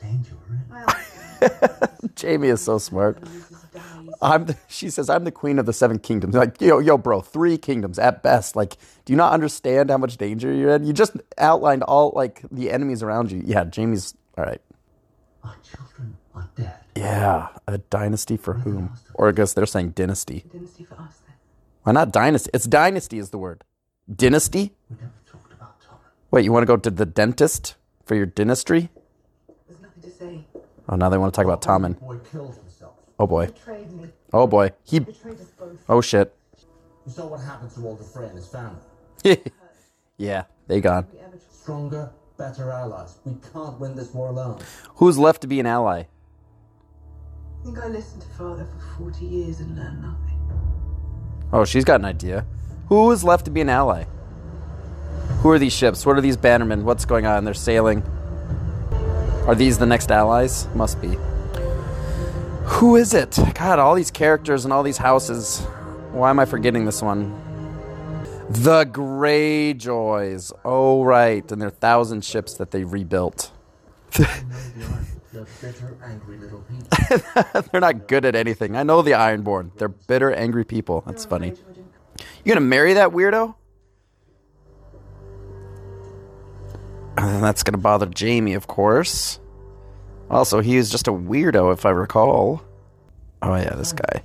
danger 0.00 0.36
we're 0.48 0.56
in. 0.56 0.64
I 0.70 0.82
understand. 0.82 2.12
Jaime 2.20 2.48
is 2.48 2.60
so 2.60 2.78
smart. 2.78 3.18
I'm. 4.22 4.46
The, 4.46 4.56
she 4.68 4.90
says 4.90 5.10
I'm 5.10 5.24
the 5.24 5.32
queen 5.32 5.58
of 5.58 5.66
the 5.66 5.72
seven 5.72 5.98
kingdoms. 5.98 6.34
Like 6.34 6.60
yo, 6.60 6.78
yo, 6.78 6.96
bro, 6.96 7.20
three 7.20 7.58
kingdoms 7.58 7.98
at 7.98 8.22
best. 8.22 8.56
Like, 8.56 8.76
do 9.04 9.12
you 9.12 9.16
not 9.16 9.32
understand 9.32 9.90
how 9.90 9.98
much 9.98 10.16
danger 10.16 10.52
you're 10.52 10.74
in? 10.74 10.84
You 10.84 10.92
just 10.92 11.12
outlined 11.38 11.82
all 11.82 12.12
like 12.14 12.42
the 12.50 12.70
enemies 12.70 13.02
around 13.02 13.32
you. 13.32 13.42
Yeah, 13.44 13.64
Jaime's 13.74 14.14
all 14.38 14.44
right. 14.44 14.60
Our 15.42 15.56
children 15.62 16.16
are 16.34 16.48
dead. 16.56 16.78
Yeah, 16.96 17.48
a 17.66 17.78
dynasty 17.78 18.36
for 18.36 18.54
whom? 18.54 18.94
Or 19.14 19.28
I 19.28 19.32
guess 19.32 19.52
they're 19.52 19.66
saying 19.66 19.90
dynasty. 19.90 20.44
Dynasty 20.52 20.84
for 20.84 20.94
us. 20.94 21.20
Why 21.84 21.92
not 21.92 22.12
dynasty? 22.12 22.50
It's 22.52 22.64
dynasty 22.64 23.18
is 23.18 23.30
the 23.30 23.38
word. 23.38 23.62
Dynasty? 24.14 24.72
We 24.90 24.96
never 24.96 25.12
talked 25.30 25.52
about 25.52 25.80
Tommen. 25.80 25.98
Wait, 26.30 26.44
you 26.44 26.52
want 26.52 26.62
to 26.62 26.66
go 26.66 26.76
to 26.76 26.90
the 26.90 27.06
dentist 27.06 27.76
for 28.04 28.14
your 28.14 28.26
dynasty? 28.26 28.88
There's 29.68 29.80
nothing 29.80 30.02
to 30.02 30.10
say. 30.10 30.44
Oh, 30.88 30.96
now 30.96 31.08
they 31.10 31.18
want 31.18 31.32
to 31.32 31.36
talk 31.36 31.44
about 31.46 31.60
The 31.60 31.68
Tommen. 31.68 32.00
boy 32.00 32.18
killed 32.30 32.56
himself. 32.56 32.94
Oh 33.18 33.26
boy. 33.26 33.46
Betrayed 33.46 33.92
me. 33.92 34.08
Oh 34.32 34.46
boy. 34.46 34.72
He. 34.84 34.98
Betrayed 34.98 35.40
us 35.40 35.46
both. 35.58 35.78
Oh 35.88 36.00
shit. 36.00 36.34
You 37.06 37.12
saw 37.12 37.26
what 37.26 37.40
happened 37.40 37.70
to 37.72 37.80
Walder 37.80 38.02
Frey 38.02 38.26
and 38.26 38.36
his 38.36 38.48
family. 38.48 38.80
yeah, 40.16 40.44
they 40.66 40.80
gone. 40.80 41.06
We 41.12 41.18
ever 41.20 41.30
tried. 41.32 41.40
Stronger, 41.52 42.10
better 42.38 42.70
allies. 42.70 43.16
We 43.24 43.36
can't 43.52 43.78
win 43.78 43.94
this 43.94 44.12
war 44.12 44.28
alone. 44.28 44.60
Who's 44.96 45.18
left 45.18 45.42
to 45.42 45.46
be 45.46 45.60
an 45.60 45.66
ally? 45.66 46.04
I 47.60 47.64
think 47.64 47.78
I 47.78 47.88
listened 47.88 48.22
to 48.22 48.28
father 48.28 48.66
for 48.96 49.04
40 49.04 49.24
years 49.24 49.60
and 49.60 49.76
learned 49.76 50.02
nothing. 50.02 50.23
Oh, 51.54 51.64
she's 51.64 51.84
got 51.84 52.00
an 52.00 52.04
idea. 52.04 52.44
Who 52.88 53.12
is 53.12 53.22
left 53.22 53.44
to 53.44 53.50
be 53.52 53.60
an 53.60 53.68
ally? 53.68 54.06
Who 55.38 55.50
are 55.50 55.58
these 55.60 55.72
ships? 55.72 56.04
What 56.04 56.18
are 56.18 56.20
these 56.20 56.36
bannermen? 56.36 56.82
What's 56.82 57.04
going 57.04 57.26
on? 57.26 57.44
They're 57.44 57.54
sailing. 57.54 58.02
Are 59.46 59.54
these 59.54 59.78
the 59.78 59.86
next 59.86 60.10
allies? 60.10 60.66
Must 60.74 61.00
be. 61.00 61.16
Who 62.64 62.96
is 62.96 63.14
it? 63.14 63.38
God, 63.54 63.78
all 63.78 63.94
these 63.94 64.10
characters 64.10 64.64
and 64.64 64.72
all 64.72 64.82
these 64.82 64.98
houses. 64.98 65.60
Why 66.10 66.30
am 66.30 66.40
I 66.40 66.44
forgetting 66.44 66.86
this 66.86 67.00
one? 67.00 67.30
The 68.50 68.84
Greyjoys. 68.86 70.52
Oh, 70.64 71.04
right. 71.04 71.52
And 71.52 71.62
their 71.62 71.70
thousand 71.70 72.24
ships 72.24 72.54
that 72.54 72.72
they 72.72 72.82
rebuilt. 72.82 73.52
They're 75.34 75.46
bitter, 75.60 75.96
angry 76.04 76.38
little 76.38 76.60
people. 76.60 77.62
They're 77.72 77.80
not 77.80 78.06
good 78.06 78.24
at 78.24 78.36
anything. 78.36 78.76
I 78.76 78.84
know 78.84 79.02
the 79.02 79.10
Ironborn. 79.12 79.76
They're 79.76 79.88
bitter, 79.88 80.32
angry 80.32 80.64
people. 80.64 81.02
That's 81.04 81.24
funny. 81.24 81.54
You 82.44 82.54
gonna 82.54 82.60
marry 82.60 82.94
that 82.94 83.10
weirdo? 83.10 83.56
And 87.16 87.42
that's 87.42 87.64
gonna 87.64 87.78
bother 87.78 88.08
Jaime, 88.16 88.54
of 88.54 88.68
course. 88.68 89.40
Also, 90.30 90.60
he 90.60 90.76
is 90.76 90.88
just 90.88 91.08
a 91.08 91.12
weirdo, 91.12 91.72
if 91.72 91.84
I 91.84 91.90
recall. 91.90 92.62
Oh 93.42 93.56
yeah, 93.56 93.74
this 93.74 93.92
guy. 93.92 94.22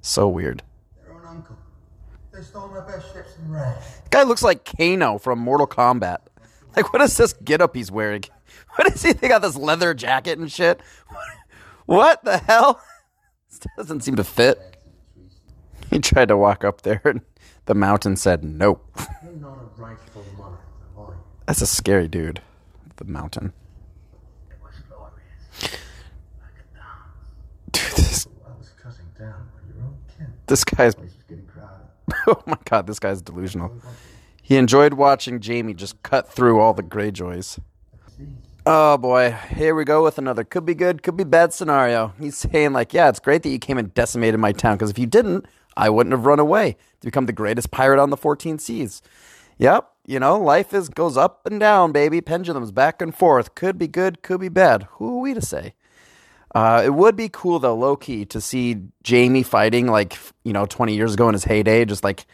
So 0.00 0.28
weird. 0.28 0.62
Their 1.02 1.12
own 1.12 1.26
uncle. 1.26 1.56
They 2.32 2.42
stole 2.42 2.68
my 2.68 2.86
best 2.86 3.12
ships 3.12 3.36
and 3.38 3.52
ran. 3.52 3.74
Guy 4.10 4.22
looks 4.22 4.44
like 4.44 4.64
Kano 4.64 5.18
from 5.18 5.40
Mortal 5.40 5.66
Kombat. 5.66 6.18
Like, 6.76 6.92
what 6.92 7.02
is 7.02 7.16
this 7.16 7.32
getup 7.32 7.74
he's 7.74 7.90
wearing? 7.90 8.22
What 8.76 8.94
is 8.94 9.02
he? 9.02 9.12
They 9.12 9.28
got 9.28 9.40
this 9.40 9.56
leather 9.56 9.94
jacket 9.94 10.38
and 10.38 10.50
shit. 10.50 10.80
What 11.86 12.24
the 12.24 12.38
hell? 12.38 12.80
This 13.48 13.60
doesn't 13.76 14.00
seem 14.02 14.16
to 14.16 14.24
fit. 14.24 14.76
He 15.90 15.98
tried 15.98 16.28
to 16.28 16.36
walk 16.36 16.62
up 16.62 16.82
there, 16.82 17.00
and 17.04 17.22
the 17.64 17.74
mountain 17.74 18.16
said 18.16 18.44
nope. 18.44 18.84
That's 21.46 21.62
a 21.62 21.66
scary 21.66 22.08
dude. 22.08 22.42
The 22.96 23.04
mountain. 23.04 23.54
Dude, 27.72 27.92
this 27.96 28.26
this 30.46 30.64
guy's. 30.64 30.94
Oh 32.26 32.42
my 32.46 32.58
god, 32.64 32.86
this 32.86 32.98
guy's 32.98 33.22
delusional. 33.22 33.72
He 34.42 34.56
enjoyed 34.56 34.94
watching 34.94 35.40
Jaime 35.42 35.74
just 35.74 36.02
cut 36.02 36.28
through 36.32 36.60
all 36.60 36.72
the 36.72 36.82
Greyjoys. 36.82 37.58
Oh 38.68 38.98
boy, 38.98 39.30
here 39.54 39.76
we 39.76 39.84
go 39.84 40.02
with 40.02 40.18
another 40.18 40.42
could 40.42 40.66
be 40.66 40.74
good, 40.74 41.04
could 41.04 41.16
be 41.16 41.22
bad 41.22 41.52
scenario. 41.52 42.12
He's 42.18 42.36
saying 42.36 42.72
like, 42.72 42.92
yeah, 42.92 43.08
it's 43.08 43.20
great 43.20 43.44
that 43.44 43.48
you 43.48 43.60
came 43.60 43.78
and 43.78 43.94
decimated 43.94 44.40
my 44.40 44.50
town 44.50 44.74
because 44.74 44.90
if 44.90 44.98
you 44.98 45.06
didn't, 45.06 45.46
I 45.76 45.88
wouldn't 45.88 46.12
have 46.12 46.26
run 46.26 46.40
away 46.40 46.72
to 47.00 47.06
become 47.06 47.26
the 47.26 47.32
greatest 47.32 47.70
pirate 47.70 48.00
on 48.00 48.10
the 48.10 48.16
14 48.16 48.58
seas. 48.58 49.02
Yep, 49.58 49.88
you 50.04 50.18
know, 50.18 50.36
life 50.40 50.74
is 50.74 50.88
goes 50.88 51.16
up 51.16 51.46
and 51.46 51.60
down, 51.60 51.92
baby. 51.92 52.20
Pendulums 52.20 52.72
back 52.72 53.00
and 53.00 53.14
forth. 53.14 53.54
Could 53.54 53.78
be 53.78 53.86
good, 53.86 54.22
could 54.22 54.40
be 54.40 54.48
bad. 54.48 54.88
Who 54.94 55.16
are 55.16 55.20
we 55.20 55.32
to 55.32 55.40
say? 55.40 55.74
Uh, 56.52 56.82
it 56.84 56.94
would 56.94 57.14
be 57.14 57.28
cool 57.28 57.60
though, 57.60 57.76
low 57.76 57.94
key, 57.94 58.24
to 58.24 58.40
see 58.40 58.82
Jaime 59.08 59.44
fighting 59.44 59.86
like 59.86 60.18
you 60.42 60.52
know 60.52 60.66
20 60.66 60.92
years 60.92 61.14
ago 61.14 61.28
in 61.28 61.34
his 61.34 61.44
heyday. 61.44 61.84
Just 61.84 62.02
like 62.02 62.26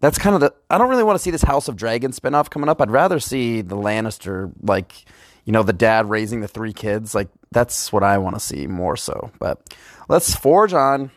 that's 0.00 0.16
kind 0.16 0.34
of 0.34 0.40
the. 0.40 0.54
I 0.70 0.78
don't 0.78 0.88
really 0.88 1.04
want 1.04 1.18
to 1.18 1.22
see 1.22 1.30
this 1.30 1.42
House 1.42 1.68
of 1.68 1.76
Dragon 1.76 2.12
spinoff 2.12 2.48
coming 2.48 2.70
up. 2.70 2.80
I'd 2.80 2.90
rather 2.90 3.20
see 3.20 3.60
the 3.60 3.76
Lannister 3.76 4.52
like 4.62 5.04
you 5.44 5.52
know 5.52 5.62
the 5.62 5.72
dad 5.72 6.08
raising 6.08 6.40
the 6.40 6.48
three 6.48 6.72
kids. 6.72 7.14
Like 7.14 7.28
that's 7.50 7.92
what 7.92 8.02
I 8.02 8.18
want 8.18 8.36
to 8.36 8.40
see 8.40 8.66
more 8.66 8.96
so. 8.96 9.30
But 9.38 9.74
let's 10.08 10.34
forge 10.34 10.72
on. 10.72 11.10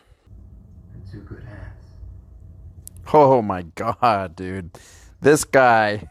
Two 1.10 1.20
good 1.20 1.44
hands. 1.44 1.60
Oh 3.12 3.42
my 3.42 3.62
god, 3.62 4.34
dude, 4.36 4.70
this 5.20 5.44
guy 5.44 6.08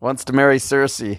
wants 0.00 0.24
to 0.26 0.32
marry 0.32 0.58
Cersei. 0.58 1.18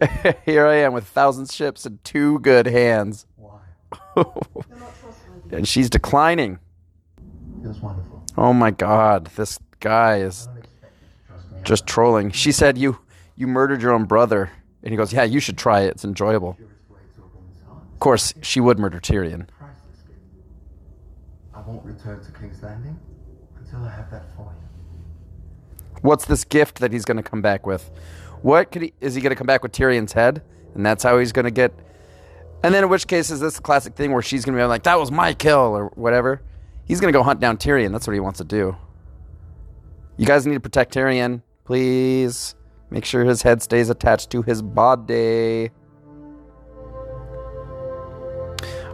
Here 0.44 0.66
I 0.66 0.76
am 0.76 0.92
with 0.92 1.06
thousand 1.06 1.50
ships 1.50 1.86
and 1.86 2.02
two 2.04 2.38
good 2.40 2.66
hands, 2.66 3.26
Why? 3.36 3.60
and 5.50 5.66
she's 5.68 5.88
declining. 5.90 6.58
Feels 7.62 7.80
wonderful. 7.80 8.24
Oh 8.36 8.52
my 8.52 8.70
god, 8.72 9.26
this 9.36 9.58
guy 9.80 10.18
is 10.18 10.48
I 10.48 10.54
don't 10.54 10.58
expect 10.64 10.94
you 11.00 11.08
to 11.08 11.26
trust 11.26 11.52
me. 11.52 11.58
just 11.64 11.86
trolling. 11.86 12.30
She 12.32 12.52
said 12.52 12.76
you 12.78 12.98
you 13.36 13.46
murdered 13.46 13.82
your 13.82 13.92
own 13.92 14.04
brother, 14.04 14.50
and 14.84 14.92
he 14.92 14.96
goes, 14.96 15.12
"Yeah, 15.12 15.24
you 15.24 15.40
should 15.40 15.58
try 15.58 15.80
it. 15.80 15.88
It's 15.88 16.04
enjoyable." 16.04 16.52
Purest 16.52 16.90
way 16.90 16.98
to 17.16 17.22
a 17.22 17.26
woman's 17.34 17.60
heart. 17.66 17.82
Of 17.92 18.00
course, 18.00 18.34
she 18.42 18.60
would 18.60 18.78
murder 18.78 19.00
Tyrion. 19.00 19.48
I 21.54 21.60
won't 21.66 21.84
return 21.84 22.22
to 22.22 22.32
King's 22.32 22.62
Landing 22.62 22.98
until 23.58 23.80
I 23.80 23.90
have 23.90 24.10
that 24.10 24.24
for 24.36 24.52
you. 24.52 26.00
What's 26.02 26.26
this 26.26 26.44
gift 26.44 26.80
that 26.80 26.92
he's 26.92 27.06
going 27.06 27.16
to 27.16 27.22
come 27.22 27.40
back 27.40 27.66
with? 27.66 27.90
What 28.42 28.70
could 28.70 28.82
he? 28.82 28.92
Is 29.00 29.14
he 29.14 29.22
going 29.22 29.30
to 29.30 29.36
come 29.36 29.46
back 29.46 29.62
with 29.62 29.72
Tyrion's 29.72 30.12
head, 30.12 30.42
and 30.74 30.84
that's 30.84 31.02
how 31.02 31.18
he's 31.18 31.32
going 31.32 31.46
to 31.46 31.50
get? 31.50 31.72
And 32.62 32.74
then, 32.74 32.84
in 32.84 32.90
which 32.90 33.06
case, 33.06 33.30
is 33.30 33.40
this 33.40 33.58
classic 33.58 33.94
thing 33.94 34.12
where 34.12 34.20
she's 34.22 34.44
going 34.44 34.56
to 34.56 34.62
be 34.62 34.66
like, 34.66 34.82
"That 34.82 34.98
was 34.98 35.10
my 35.10 35.32
kill" 35.32 35.74
or 35.74 35.86
whatever? 35.94 36.42
He's 36.84 37.00
going 37.00 37.10
to 37.12 37.18
go 37.18 37.22
hunt 37.22 37.40
down 37.40 37.56
Tyrion. 37.56 37.92
That's 37.92 38.06
what 38.06 38.12
he 38.12 38.20
wants 38.20 38.38
to 38.38 38.44
do. 38.44 38.76
You 40.18 40.26
guys 40.26 40.46
need 40.46 40.54
to 40.54 40.60
protect 40.60 40.92
Tyrion, 40.92 41.40
please. 41.64 42.54
Make 42.94 43.04
sure 43.04 43.24
his 43.24 43.42
head 43.42 43.60
stays 43.60 43.90
attached 43.90 44.30
to 44.30 44.42
his 44.42 44.62
body. 44.62 45.70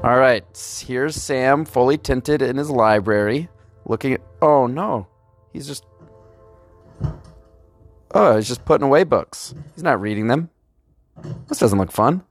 All 0.03 0.17
right, 0.17 0.83
here's 0.87 1.17
Sam, 1.17 1.67
fully 1.67 1.99
tinted 1.99 2.41
in 2.41 2.57
his 2.57 2.71
library, 2.71 3.51
looking 3.85 4.15
at. 4.15 4.23
Oh 4.41 4.67
no, 4.67 5.07
he's 5.53 5.67
just. 5.67 5.85
Oh, 8.13 8.37
he's 8.37 8.49
just 8.49 8.65
putting 8.65 8.87
away 8.87 9.05
books. 9.05 9.55
He's 9.75 9.85
not 9.85 10.01
reading 10.01 10.29
them. 10.29 10.49
This 11.49 11.59
doesn't 11.59 11.79
look 11.79 11.93
fun. 11.93 12.25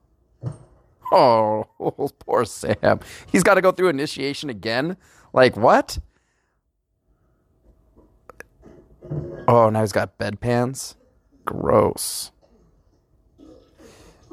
Oh, 1.12 1.68
poor 2.18 2.46
Sam. 2.46 2.98
He's 3.30 3.44
got 3.44 3.54
to 3.54 3.60
go 3.60 3.70
through 3.70 3.90
initiation 3.90 4.50
again. 4.50 4.96
Like 5.32 5.56
what? 5.56 5.98
Oh, 9.46 9.70
now 9.70 9.82
he's 9.82 9.92
got 9.92 10.18
bedpans. 10.18 10.96
Gross. 11.50 12.30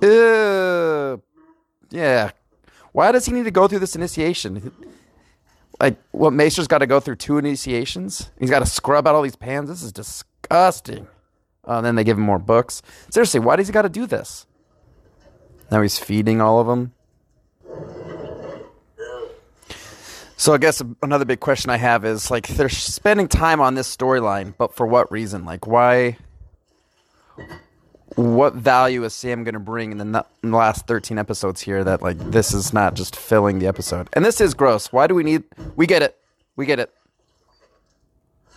Ew. 0.03 1.19
Yeah. 1.89 2.31
Why 2.91 3.11
does 3.11 3.25
he 3.25 3.31
need 3.31 3.45
to 3.45 3.51
go 3.51 3.67
through 3.67 3.79
this 3.79 3.95
initiation? 3.95 4.71
Like, 5.79 5.99
what 6.11 6.31
Maester's 6.33 6.67
got 6.67 6.79
to 6.79 6.87
go 6.87 6.99
through 6.99 7.15
two 7.15 7.39
initiations? 7.39 8.29
He's 8.39 8.51
got 8.51 8.59
to 8.59 8.67
scrub 8.67 9.07
out 9.07 9.15
all 9.15 9.23
these 9.23 9.35
pans. 9.35 9.67
This 9.67 9.81
is 9.81 9.91
disgusting. 9.91 11.07
Uh, 11.65 11.81
then 11.81 11.95
they 11.95 12.03
give 12.03 12.17
him 12.17 12.23
more 12.23 12.37
books. 12.39 12.83
Seriously, 13.09 13.39
why 13.39 13.55
does 13.55 13.67
he 13.67 13.73
got 13.73 13.81
to 13.81 13.89
do 13.89 14.05
this? 14.05 14.45
Now 15.71 15.81
he's 15.81 15.97
feeding 15.97 16.39
all 16.39 16.59
of 16.59 16.67
them. 16.67 16.93
So 20.39 20.53
I 20.53 20.59
guess 20.59 20.83
another 21.01 21.25
big 21.25 21.39
question 21.39 21.71
I 21.71 21.77
have 21.77 22.05
is 22.05 22.29
like 22.29 22.47
they're 22.47 22.69
spending 22.69 23.27
time 23.27 23.59
on 23.59 23.73
this 23.73 23.93
storyline, 23.93 24.53
but 24.55 24.75
for 24.75 24.85
what 24.85 25.11
reason? 25.11 25.45
Like 25.45 25.65
why? 25.65 26.17
What 28.15 28.55
value 28.55 29.03
is 29.03 29.13
Sam 29.13 29.43
going 29.43 29.53
to 29.53 29.59
bring 29.59 29.91
in 29.91 29.97
the, 29.97 30.25
in 30.41 30.51
the 30.51 30.57
last 30.57 30.87
thirteen 30.87 31.19
episodes 31.19 31.61
here? 31.61 31.83
That 31.83 32.01
like 32.01 32.17
this 32.17 32.53
is 32.53 32.73
not 32.73 32.95
just 32.95 33.15
filling 33.15 33.59
the 33.59 33.67
episode, 33.67 34.09
and 34.13 34.25
this 34.25 34.41
is 34.41 34.53
gross. 34.53 34.91
Why 34.91 35.07
do 35.07 35.13
we 35.13 35.23
need? 35.23 35.43
We 35.75 35.85
get 35.85 36.01
it. 36.01 36.17
We 36.55 36.65
get 36.65 36.79
it. 36.79 36.91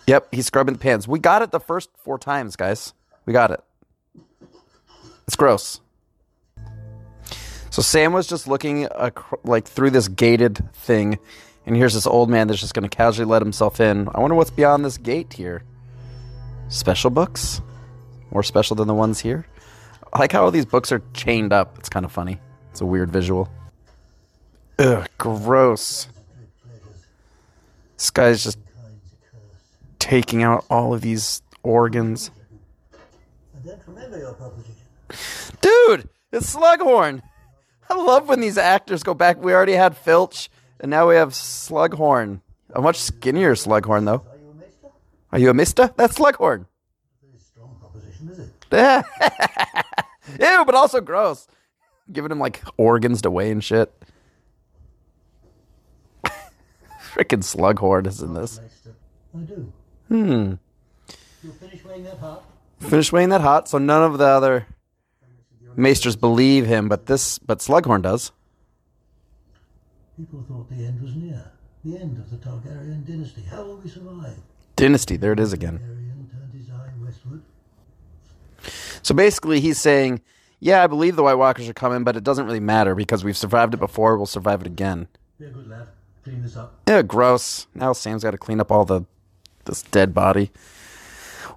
Yep, 0.06 0.28
he's 0.32 0.46
scrubbing 0.46 0.74
the 0.74 0.80
pans. 0.80 1.06
We 1.06 1.18
got 1.18 1.42
it 1.42 1.50
the 1.50 1.60
first 1.60 1.90
four 1.98 2.18
times, 2.18 2.56
guys. 2.56 2.94
We 3.26 3.32
got 3.32 3.50
it. 3.50 3.62
It's 5.26 5.36
gross. 5.36 5.80
So 7.70 7.82
Sam 7.82 8.12
was 8.12 8.26
just 8.26 8.48
looking 8.48 8.88
like 9.44 9.68
through 9.68 9.90
this 9.90 10.08
gated 10.08 10.72
thing, 10.74 11.18
and 11.66 11.76
here's 11.76 11.94
this 11.94 12.06
old 12.06 12.30
man 12.30 12.48
that's 12.48 12.60
just 12.60 12.74
going 12.74 12.88
to 12.88 12.96
casually 12.96 13.26
let 13.26 13.42
himself 13.42 13.78
in. 13.78 14.08
I 14.14 14.20
wonder 14.20 14.34
what's 14.34 14.50
beyond 14.50 14.84
this 14.84 14.96
gate 14.98 15.34
here. 15.34 15.62
Special 16.68 17.10
books, 17.10 17.60
more 18.30 18.42
special 18.42 18.76
than 18.76 18.88
the 18.88 18.94
ones 18.94 19.20
here. 19.20 19.46
I 20.12 20.18
like 20.18 20.32
how 20.32 20.44
all 20.44 20.50
these 20.50 20.66
books 20.66 20.90
are 20.92 21.02
chained 21.14 21.52
up. 21.52 21.78
It's 21.78 21.88
kind 21.88 22.04
of 22.04 22.12
funny. 22.12 22.38
It's 22.70 22.80
a 22.80 22.86
weird 22.86 23.10
visual. 23.10 23.48
Ugh, 24.78 25.06
gross. 25.18 26.08
This 27.96 28.10
guy's 28.10 28.42
just 28.42 28.58
taking 29.98 30.42
out 30.42 30.64
all 30.70 30.94
of 30.94 31.02
these 31.02 31.42
organs. 31.62 32.30
Dude, 35.60 36.08
it's 36.32 36.54
Slughorn. 36.54 37.22
I 37.90 37.94
love 37.94 38.28
when 38.28 38.40
these 38.40 38.56
actors 38.56 39.02
go 39.02 39.14
back. 39.14 39.42
We 39.42 39.52
already 39.52 39.74
had 39.74 39.96
Filch, 39.96 40.48
and 40.78 40.90
now 40.90 41.08
we 41.08 41.16
have 41.16 41.30
Slughorn. 41.30 42.40
A 42.74 42.80
much 42.80 42.96
skinnier 42.96 43.54
Slughorn, 43.54 44.04
though. 44.06 44.22
Are 44.30 44.38
you 44.38 44.50
a 44.50 44.54
maester? 44.54 44.88
Are 45.32 45.38
you 45.38 45.50
a 45.50 45.54
maester? 45.54 45.90
That's 45.96 46.16
Slughorn. 46.18 46.66
Very 47.20 47.38
strong 47.38 47.76
proposition, 47.80 48.28
is 48.30 48.38
it? 48.38 48.59
Ew, 50.38 50.64
but 50.64 50.74
also 50.74 51.00
gross. 51.00 51.46
Giving 52.12 52.30
him 52.30 52.38
like 52.38 52.62
organs 52.76 53.22
to 53.22 53.30
weigh 53.30 53.50
and 53.50 53.62
shit. 53.62 53.92
Freaking 57.12 57.42
Slughorn 57.42 58.06
is 58.06 58.20
in 58.20 58.34
this. 58.34 58.60
I 59.34 59.38
do. 59.38 59.72
Hmm. 60.08 60.54
You'll 61.42 61.52
finish 61.54 61.84
weighing 61.84 62.04
that 62.04 62.18
hot? 62.18 62.44
Finish 62.80 63.12
weighing 63.12 63.28
that 63.30 63.40
hot, 63.40 63.68
so 63.68 63.78
none 63.78 64.02
of 64.02 64.18
the 64.18 64.26
other 64.26 64.66
maesters 65.76 66.16
believe 66.16 66.66
him, 66.66 66.88
but 66.88 67.06
this, 67.06 67.38
but 67.38 67.58
Slughorn 67.58 68.02
does. 68.02 68.32
People 70.16 70.44
thought 70.48 70.68
the 70.68 70.84
end 70.84 71.00
was 71.00 71.14
near. 71.14 71.50
The 71.84 71.96
end 71.96 72.18
of 72.18 72.30
the 72.30 72.36
Targaryen 72.36 73.06
dynasty. 73.06 73.42
How 73.42 73.62
will 73.64 73.76
we 73.78 73.88
survive? 73.88 74.36
Dynasty, 74.76 75.16
there 75.16 75.32
it 75.32 75.40
is 75.40 75.52
again. 75.52 75.78
Targaryen 75.78 76.30
turned 76.30 76.52
his 76.52 76.70
eye 76.70 76.92
westward. 77.02 77.42
So 79.02 79.14
basically, 79.14 79.60
he's 79.60 79.78
saying, 79.78 80.20
"Yeah, 80.58 80.82
I 80.82 80.86
believe 80.86 81.16
the 81.16 81.22
White 81.22 81.34
Walkers 81.34 81.68
are 81.68 81.74
coming, 81.74 82.04
but 82.04 82.16
it 82.16 82.24
doesn't 82.24 82.46
really 82.46 82.60
matter 82.60 82.94
because 82.94 83.24
we've 83.24 83.36
survived 83.36 83.74
it 83.74 83.80
before. 83.80 84.16
We'll 84.16 84.26
survive 84.26 84.60
it 84.60 84.66
again." 84.66 85.08
Be 85.38 85.46
a 85.46 85.50
good 85.50 85.68
lad. 85.68 85.88
Clean 86.24 86.42
this 86.42 86.56
up. 86.56 86.78
Yeah, 86.86 87.02
gross. 87.02 87.66
Now 87.74 87.92
Sam's 87.92 88.22
got 88.22 88.32
to 88.32 88.38
clean 88.38 88.60
up 88.60 88.70
all 88.70 88.84
the 88.84 89.04
this 89.64 89.82
dead 89.82 90.14
body. 90.14 90.50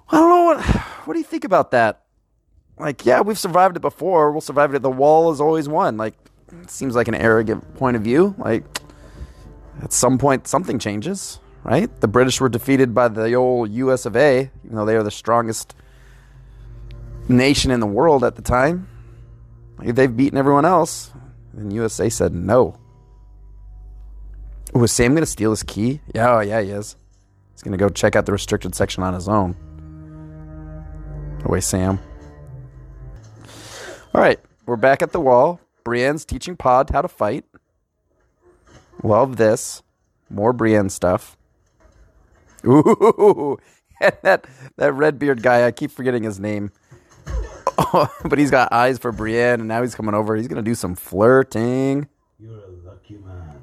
I 0.10 0.18
don't 0.18 0.30
know 0.30 0.46
what. 0.46 0.66
What 1.04 1.16
do 1.16 1.20
you 1.20 1.26
think 1.26 1.44
about 1.44 1.72
that? 1.72 2.04
Like, 2.80 3.06
yeah, 3.06 3.20
we've 3.20 3.38
survived 3.38 3.76
it 3.76 3.82
before. 3.82 4.32
We'll 4.32 4.40
survive 4.40 4.74
it. 4.74 4.82
The 4.82 4.90
wall 4.90 5.34
is 5.34 5.42
always 5.42 5.68
won. 5.68 5.98
Like, 5.98 6.14
it 6.62 6.72
seems 6.72 6.96
like 6.96 7.10
an 7.10 7.16
arrogant 7.16 7.76
point 7.76 7.98
of 7.98 8.04
view. 8.04 8.34
Like, 8.38 8.64
at 9.82 9.92
some 9.92 10.18
point, 10.18 10.48
something 10.48 10.80
changes, 10.80 11.40
right? 11.66 11.90
The 12.00 12.08
British 12.08 12.40
were 12.40 12.48
defeated 12.48 12.94
by 12.94 13.10
the 13.10 13.34
old 13.34 13.70
U.S. 13.72 14.06
of 14.06 14.16
A. 14.16 14.50
Even 14.64 14.78
though 14.78 14.86
they 14.86 14.96
are 14.96 15.04
the 15.04 15.12
strongest 15.12 15.76
nation 17.28 17.72
in 17.72 17.80
the 17.80 17.88
world 17.88 18.24
at 18.24 18.36
the 18.36 18.42
time, 18.42 18.88
they've 19.80 20.16
beaten 20.16 20.38
everyone 20.38 20.66
else. 20.66 21.12
And 21.56 21.72
USA 21.72 22.10
said 22.10 22.34
no. 22.34 22.78
Was 24.74 24.92
Sam 24.92 25.14
gonna 25.14 25.26
steal 25.26 25.52
his 25.52 25.62
key? 25.62 26.02
Yeah, 26.16 26.38
oh 26.38 26.40
yeah, 26.40 26.62
he 26.62 26.72
is. 26.72 26.96
He's 27.54 27.62
gonna 27.62 27.78
go 27.78 27.90
check 27.90 28.16
out 28.16 28.26
the 28.26 28.32
restricted 28.32 28.74
section 28.74 29.04
on 29.04 29.14
his 29.14 29.30
own. 29.30 29.56
Away, 31.46 31.62
Sam. 31.62 32.00
All 34.16 34.22
right, 34.22 34.40
we're 34.66 34.78
back 34.78 35.02
at 35.02 35.12
the 35.12 35.20
wall. 35.20 35.60
Brienne's 35.84 36.26
teaching 36.26 36.56
Pod 36.56 36.90
how 36.90 37.02
to 37.02 37.08
fight. 37.08 37.46
Love 39.04 39.38
this. 39.38 39.84
More 40.30 40.54
Brienne 40.54 40.90
stuff. 40.90 41.38
Ooh, 42.66 43.58
and 44.02 44.16
that 44.24 44.46
that 44.78 44.94
red 44.94 45.20
beard 45.20 45.44
guy. 45.44 45.68
I 45.68 45.72
keep 45.72 45.92
forgetting 45.92 46.24
his 46.24 46.40
name. 46.40 46.72
Oh, 47.78 48.08
but 48.26 48.40
he's 48.40 48.52
got 48.52 48.72
eyes 48.74 48.98
for 49.00 49.12
Brienne, 49.12 49.60
and 49.60 49.68
now 49.68 49.82
he's 49.82 49.96
coming 49.96 50.16
over. 50.16 50.36
He's 50.36 50.48
gonna 50.48 50.62
do 50.62 50.76
some 50.76 50.96
flirting. 50.96 52.08
You're 52.40 52.54
a 52.56 52.70
lucky 52.86 53.16
man. 53.18 53.62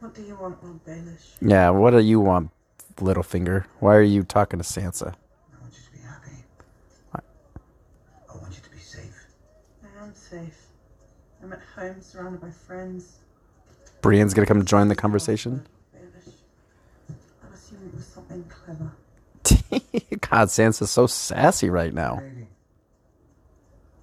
What 0.00 0.14
do 0.14 0.22
you 0.22 0.36
want, 0.36 0.62
Lord 0.64 0.84
Baelish? 0.84 1.36
Yeah, 1.40 1.70
what 1.70 1.90
do 1.90 2.00
you 2.00 2.20
want, 2.20 2.50
Littlefinger? 2.96 3.64
Why 3.80 3.96
are 3.96 4.02
you 4.02 4.24
talking 4.24 4.58
to 4.58 4.64
Sansa? 4.64 5.14
I 5.14 5.60
want 5.60 5.72
you 5.74 5.80
to 5.86 5.92
be 5.92 5.98
happy. 6.00 6.36
I 7.14 7.20
want 8.36 8.54
you 8.54 8.62
to 8.62 8.70
be 8.70 8.78
safe. 8.78 9.26
I 9.84 10.04
am 10.04 10.14
safe. 10.14 10.66
I'm 11.42 11.52
at 11.52 11.60
home, 11.76 12.00
surrounded 12.00 12.40
by 12.40 12.50
friends. 12.50 13.18
Brienne's 14.02 14.34
gonna 14.34 14.46
come 14.46 14.64
join 14.64 14.88
the 14.88 14.96
conversation. 14.96 15.66
Baelish. 15.96 16.34
I 17.10 17.54
assume 17.54 17.78
it 17.86 17.94
was 17.94 18.06
something 18.32 18.50
clever. 18.50 18.92
God, 20.20 20.48
Sansa's 20.48 20.90
so 20.90 21.06
sassy 21.06 21.68
right 21.68 21.92
now. 21.92 22.20
Lady. 22.20 22.46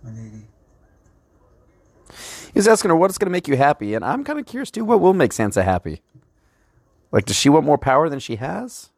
My 0.04 0.12
lady. 0.12 0.46
He 2.54 2.58
was 2.58 2.68
asking 2.68 2.90
her 2.90 2.96
what's 2.96 3.18
going 3.18 3.28
to 3.28 3.32
make 3.32 3.48
you 3.48 3.58
happy, 3.58 3.94
and 3.94 4.04
I'm 4.04 4.24
kind 4.24 4.40
of 4.40 4.46
curious 4.46 4.72
too. 4.72 4.84
What 4.84 5.00
will 5.00 5.14
make 5.14 5.32
Sansa 5.32 5.64
happy? 5.64 6.02
Like, 7.12 7.26
does 7.26 7.36
she 7.36 7.50
want 7.50 7.66
more 7.66 7.78
power 7.78 8.10
than 8.10 8.20
she 8.20 8.38
has? 8.38 8.90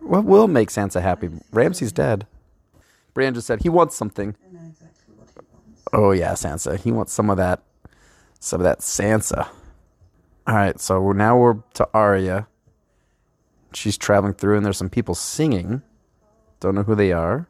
What 0.00 0.24
will 0.24 0.48
make 0.48 0.68
Sansa 0.70 1.02
happy? 1.02 1.30
Ramsay's 1.50 1.92
dead. 1.92 2.26
Brienne 3.14 3.34
just 3.34 3.46
said 3.46 3.62
he 3.62 3.68
wants 3.68 3.96
something. 3.96 4.36
Exactly 4.44 4.86
he 5.06 5.12
wants. 5.18 5.32
Oh 5.92 6.12
yeah, 6.12 6.32
Sansa. 6.32 6.78
He 6.78 6.92
wants 6.92 7.12
some 7.12 7.30
of 7.30 7.36
that, 7.38 7.62
some 8.38 8.60
of 8.60 8.64
that 8.64 8.80
Sansa. 8.80 9.48
All 10.46 10.54
right, 10.54 10.78
so 10.80 11.12
now 11.12 11.36
we're 11.36 11.56
to 11.74 11.88
Arya. 11.92 12.46
She's 13.74 13.98
traveling 13.98 14.34
through, 14.34 14.56
and 14.56 14.64
there's 14.64 14.78
some 14.78 14.88
people 14.88 15.14
singing. 15.14 15.82
Don't 16.60 16.74
know 16.74 16.82
who 16.82 16.94
they 16.94 17.12
are. 17.12 17.48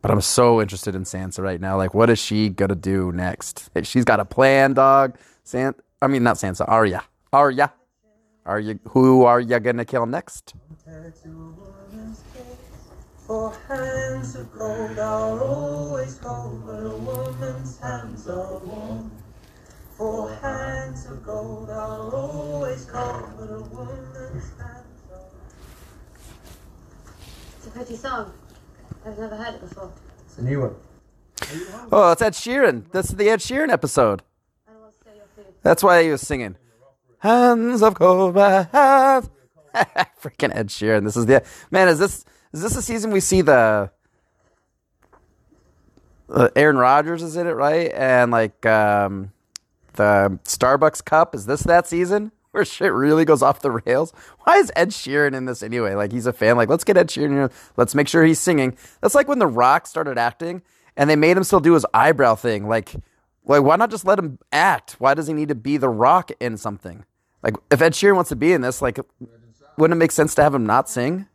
But 0.00 0.10
I'm 0.10 0.20
so 0.20 0.60
interested 0.60 0.94
in 0.94 1.04
Sansa 1.04 1.40
right 1.40 1.60
now. 1.60 1.76
Like, 1.76 1.94
what 1.94 2.10
is 2.10 2.18
she 2.18 2.48
gonna 2.48 2.74
do 2.74 3.12
next? 3.12 3.70
She's 3.84 4.04
got 4.04 4.18
a 4.18 4.24
plan, 4.24 4.74
dog. 4.74 5.16
San, 5.44 5.74
I 6.00 6.08
mean, 6.08 6.24
not 6.24 6.36
Sansa. 6.36 6.68
Arya. 6.68 7.04
Arya. 7.32 7.72
Arya. 8.44 8.78
Who 8.88 9.24
are 9.24 9.40
you 9.40 9.60
gonna 9.60 9.84
kill 9.84 10.06
next? 10.06 10.54
For 13.26 13.54
hands 13.68 14.34
of 14.34 14.52
gold 14.52 14.98
are 14.98 15.40
always 15.40 16.16
cold, 16.16 16.66
but 16.66 16.84
a 16.84 16.96
woman's 16.96 17.78
hands 17.78 18.28
are 18.28 18.58
warm. 18.58 19.12
For 20.02 20.28
hands 20.42 21.06
of 21.06 21.24
gold 21.24 21.70
are 21.70 22.10
always 22.12 22.84
cold, 22.86 23.24
but 23.38 23.50
a 23.52 23.60
woman's 23.60 24.50
hands 24.58 24.84
are 25.12 25.20
It's 27.56 27.68
a 27.68 27.70
pretty 27.70 27.94
song. 27.94 28.32
I've 29.06 29.16
never 29.16 29.36
heard 29.36 29.54
it 29.54 29.60
before. 29.60 29.92
It's 30.26 30.38
a 30.38 30.42
new 30.42 30.60
one. 30.62 30.74
Oh, 31.92 32.10
it's 32.10 32.20
Ed 32.20 32.32
Sheeran. 32.32 32.90
This 32.90 33.10
is 33.10 33.16
the 33.16 33.28
Ed 33.28 33.38
Sheeran 33.38 33.70
episode. 33.70 34.24
I 34.66 34.72
don't 34.72 34.80
want 34.80 34.94
to 34.94 35.00
steal 35.02 35.14
your 35.14 35.26
food. 35.36 35.54
That's 35.62 35.84
why 35.84 36.02
he 36.02 36.10
was 36.10 36.20
singing. 36.20 36.56
Hands 37.20 37.80
of 37.80 37.94
gold, 37.94 38.34
my 38.34 38.64
hands. 38.72 39.30
Freaking 40.20 40.52
Ed 40.52 40.66
Sheeran. 40.66 41.04
This 41.04 41.16
is 41.16 41.26
the 41.26 41.44
man. 41.70 41.86
Is 41.86 42.00
this 42.00 42.24
is 42.52 42.62
this 42.62 42.74
the 42.74 42.82
season 42.82 43.12
we 43.12 43.20
see 43.20 43.40
the 43.42 43.92
uh, 46.28 46.48
Aaron 46.56 46.76
Rodgers 46.76 47.22
is 47.22 47.36
in 47.36 47.46
it, 47.46 47.52
right? 47.52 47.92
And 47.94 48.32
like 48.32 48.66
um, 48.66 49.30
the 49.94 50.38
Starbucks 50.44 51.04
cup. 51.04 51.34
Is 51.34 51.46
this 51.46 51.62
that 51.62 51.86
season 51.86 52.32
where 52.50 52.64
shit 52.64 52.92
really 52.92 53.24
goes 53.24 53.42
off 53.42 53.60
the 53.60 53.70
rails? 53.70 54.12
Why 54.40 54.58
is 54.58 54.72
Ed 54.76 54.90
Sheeran 54.90 55.34
in 55.34 55.46
this 55.46 55.62
anyway? 55.62 55.94
Like 55.94 56.12
he's 56.12 56.26
a 56.26 56.32
fan. 56.32 56.56
Like 56.56 56.68
let's 56.68 56.84
get 56.84 56.96
Ed 56.96 57.08
Sheeran. 57.08 57.30
here. 57.30 57.50
Let's 57.76 57.94
make 57.94 58.08
sure 58.08 58.24
he's 58.24 58.40
singing. 58.40 58.76
That's 59.00 59.14
like 59.14 59.28
when 59.28 59.38
The 59.38 59.46
Rock 59.46 59.86
started 59.86 60.18
acting 60.18 60.62
and 60.96 61.08
they 61.08 61.16
made 61.16 61.36
him 61.36 61.44
still 61.44 61.60
do 61.60 61.74
his 61.74 61.86
eyebrow 61.94 62.34
thing. 62.34 62.68
Like, 62.68 62.94
like 63.44 63.62
why 63.62 63.76
not 63.76 63.90
just 63.90 64.04
let 64.04 64.18
him 64.18 64.38
act? 64.52 64.96
Why 64.98 65.14
does 65.14 65.26
he 65.26 65.34
need 65.34 65.48
to 65.48 65.54
be 65.54 65.76
The 65.76 65.88
Rock 65.88 66.30
in 66.40 66.56
something? 66.56 67.04
Like 67.42 67.56
if 67.70 67.80
Ed 67.82 67.92
Sheeran 67.92 68.14
wants 68.14 68.28
to 68.30 68.36
be 68.36 68.52
in 68.52 68.60
this, 68.60 68.82
like 68.82 68.98
wouldn't 69.76 69.96
it 69.96 70.00
make 70.00 70.12
sense 70.12 70.34
to 70.36 70.42
have 70.42 70.54
him 70.54 70.66
not 70.66 70.88
sing 70.88 71.26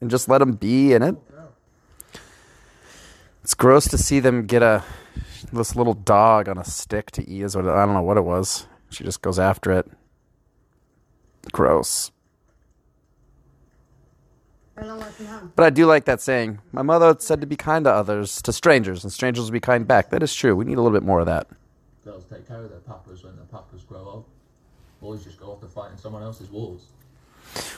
and 0.00 0.10
just 0.10 0.28
let 0.28 0.40
him 0.40 0.52
be 0.52 0.92
in 0.92 1.02
it? 1.02 1.16
It's 3.42 3.54
gross 3.54 3.88
to 3.88 3.98
see 3.98 4.20
them 4.20 4.46
get 4.46 4.62
a 4.62 4.84
this 5.52 5.76
little 5.76 5.94
dog 5.94 6.48
on 6.48 6.58
a 6.58 6.64
stick 6.64 7.10
to 7.12 7.28
eat. 7.28 7.42
Is 7.42 7.56
what 7.56 7.68
I 7.68 7.84
don't 7.84 7.94
know 7.94 8.02
what 8.02 8.16
it 8.16 8.24
was. 8.24 8.66
She 8.90 9.04
just 9.04 9.22
goes 9.22 9.38
after 9.38 9.70
it. 9.72 9.90
Gross. 11.52 12.10
We're 14.76 14.82
a 14.82 14.86
long 14.86 15.00
way 15.00 15.08
from 15.10 15.26
home. 15.26 15.52
But 15.56 15.64
I 15.64 15.70
do 15.70 15.86
like 15.86 16.04
that 16.06 16.20
saying. 16.20 16.58
My 16.72 16.82
mother 16.82 17.14
said 17.18 17.40
to 17.40 17.46
be 17.46 17.56
kind 17.56 17.84
to 17.84 17.92
others, 17.92 18.40
to 18.42 18.52
strangers, 18.52 19.04
and 19.04 19.12
strangers 19.12 19.44
will 19.44 19.52
be 19.52 19.60
kind 19.60 19.86
back. 19.86 20.10
That 20.10 20.22
is 20.22 20.34
true. 20.34 20.56
We 20.56 20.64
need 20.64 20.78
a 20.78 20.82
little 20.82 20.98
bit 20.98 21.06
more 21.06 21.20
of 21.20 21.26
that. 21.26 21.46
Girls 22.04 22.24
take 22.24 22.48
care 22.48 22.62
of 22.62 22.70
their 22.70 22.80
papas 22.80 23.22
when 23.22 23.36
their 23.36 23.44
papas 23.46 23.82
grow 23.82 24.00
old. 24.00 24.24
Boys 25.00 25.24
just 25.24 25.38
go 25.38 25.52
off 25.52 25.60
to 25.60 25.66
fight 25.66 25.92
in 25.92 25.98
someone 25.98 26.22
else's 26.22 26.50
wars. 26.50 26.82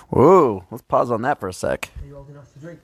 Whoa, 0.08 0.64
let's 0.70 0.82
pause 0.82 1.10
on 1.10 1.22
that 1.22 1.40
for 1.40 1.48
a 1.48 1.52
sec. 1.52 1.90
Are 2.00 2.06
you 2.06 2.16
old 2.16 2.30
enough 2.30 2.52
to 2.52 2.58
drink? 2.58 2.80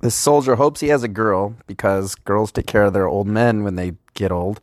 This 0.00 0.14
soldier 0.14 0.56
hopes 0.56 0.80
he 0.80 0.88
has 0.88 1.02
a 1.02 1.08
girl 1.08 1.56
because 1.66 2.14
girls 2.14 2.52
take 2.52 2.66
care 2.66 2.84
of 2.84 2.92
their 2.92 3.06
old 3.06 3.26
men 3.26 3.64
when 3.64 3.76
they 3.76 3.94
get 4.14 4.32
old. 4.32 4.60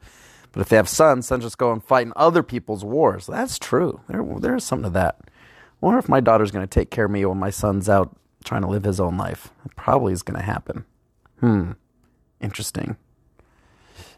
But 0.52 0.62
if 0.62 0.70
they 0.70 0.76
have 0.76 0.90
sons, 0.90 1.28
sons 1.28 1.44
just 1.44 1.58
go 1.58 1.72
and 1.72 1.84
fight 1.84 2.06
in 2.06 2.14
other 2.16 2.44
people's 2.44 2.84
wars. 2.84 3.28
That's 3.28 3.58
true. 3.58 4.02
There, 4.08 4.24
there's 4.40 4.64
something 4.64 4.92
to 4.92 4.94
that. 4.94 5.18
I 5.24 5.30
wonder 5.86 6.00
if 6.00 6.10
my 6.10 6.20
daughter's 6.20 6.52
going 6.52 6.68
to 6.68 6.80
take 6.80 6.92
care 6.92 7.06
of 7.06 7.12
me 7.12 7.26
when 7.26 7.40
my 7.40 7.50
son's 7.50 7.90
out 7.90 8.16
trying 8.44 8.62
to 8.62 8.68
live 8.68 8.84
his 8.84 9.00
own 9.00 9.18
life. 9.18 9.50
It 9.66 9.76
probably 9.76 10.14
is 10.14 10.24
going 10.24 10.40
to 10.40 10.46
happen. 10.46 10.86
Hmm. 11.40 11.72
Interesting. 12.40 12.98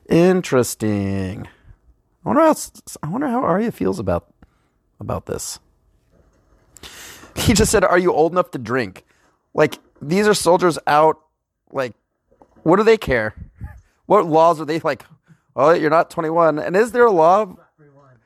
Interesting. 0.10 1.48
I 2.26 2.30
wonder 2.30 2.42
how 2.42 2.56
I 3.02 3.08
wonder 3.08 3.28
how 3.28 3.44
Arya 3.44 3.72
feels 3.72 4.00
about 4.00 4.34
about 5.00 5.26
this. 5.26 5.60
He 7.36 7.54
just 7.54 7.72
said, 7.72 7.84
"Are 7.84 7.98
you 7.98 8.14
old 8.14 8.32
enough 8.32 8.52
to 8.52 8.60
drink?" 8.60 9.06
Like 9.54 9.80
these 10.04 10.28
are 10.28 10.34
soldiers 10.34 10.78
out. 10.88 11.20
Like, 11.72 11.94
what 12.64 12.78
do 12.78 12.84
they 12.84 12.98
care? 12.98 13.36
What 14.06 14.26
laws 14.26 14.60
are 14.60 14.66
they 14.66 14.80
like? 14.82 15.06
Oh, 15.56 15.72
you're 15.72 15.90
not 15.90 16.10
21. 16.10 16.60
And 16.60 16.76
is 16.76 16.92
there 16.92 17.06
a 17.06 17.12
law? 17.12 17.56
Rewind. 17.78 18.20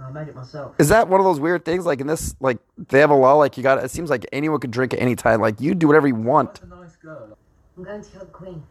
I 0.00 0.10
made 0.12 0.28
it 0.28 0.36
myself. 0.36 0.74
Is 0.78 0.88
that 0.90 1.08
one 1.08 1.18
of 1.18 1.24
those 1.24 1.40
weird 1.40 1.64
things? 1.64 1.84
Like 1.84 2.00
in 2.00 2.06
this, 2.06 2.36
like 2.38 2.58
they 2.88 3.00
have 3.00 3.10
a 3.10 3.14
law. 3.14 3.34
Like 3.34 3.56
you 3.56 3.64
got. 3.64 3.82
It 3.82 3.90
seems 3.90 4.08
like 4.08 4.24
anyone 4.32 4.60
could 4.60 4.70
drink 4.70 4.94
at 4.94 5.00
any 5.00 5.16
time. 5.16 5.40
Like 5.40 5.60
you 5.60 5.74
do 5.74 5.88
whatever 5.88 6.06
you 6.06 6.14
want. 6.14 6.54
That's 6.54 6.72
a 6.72 6.76
nice 6.76 6.96
girl. 6.96 7.36
I'm 7.76 7.82
going 7.82 8.02
to 8.02 8.08
kill 8.08 8.20
the 8.20 8.26
queen. 8.26 8.62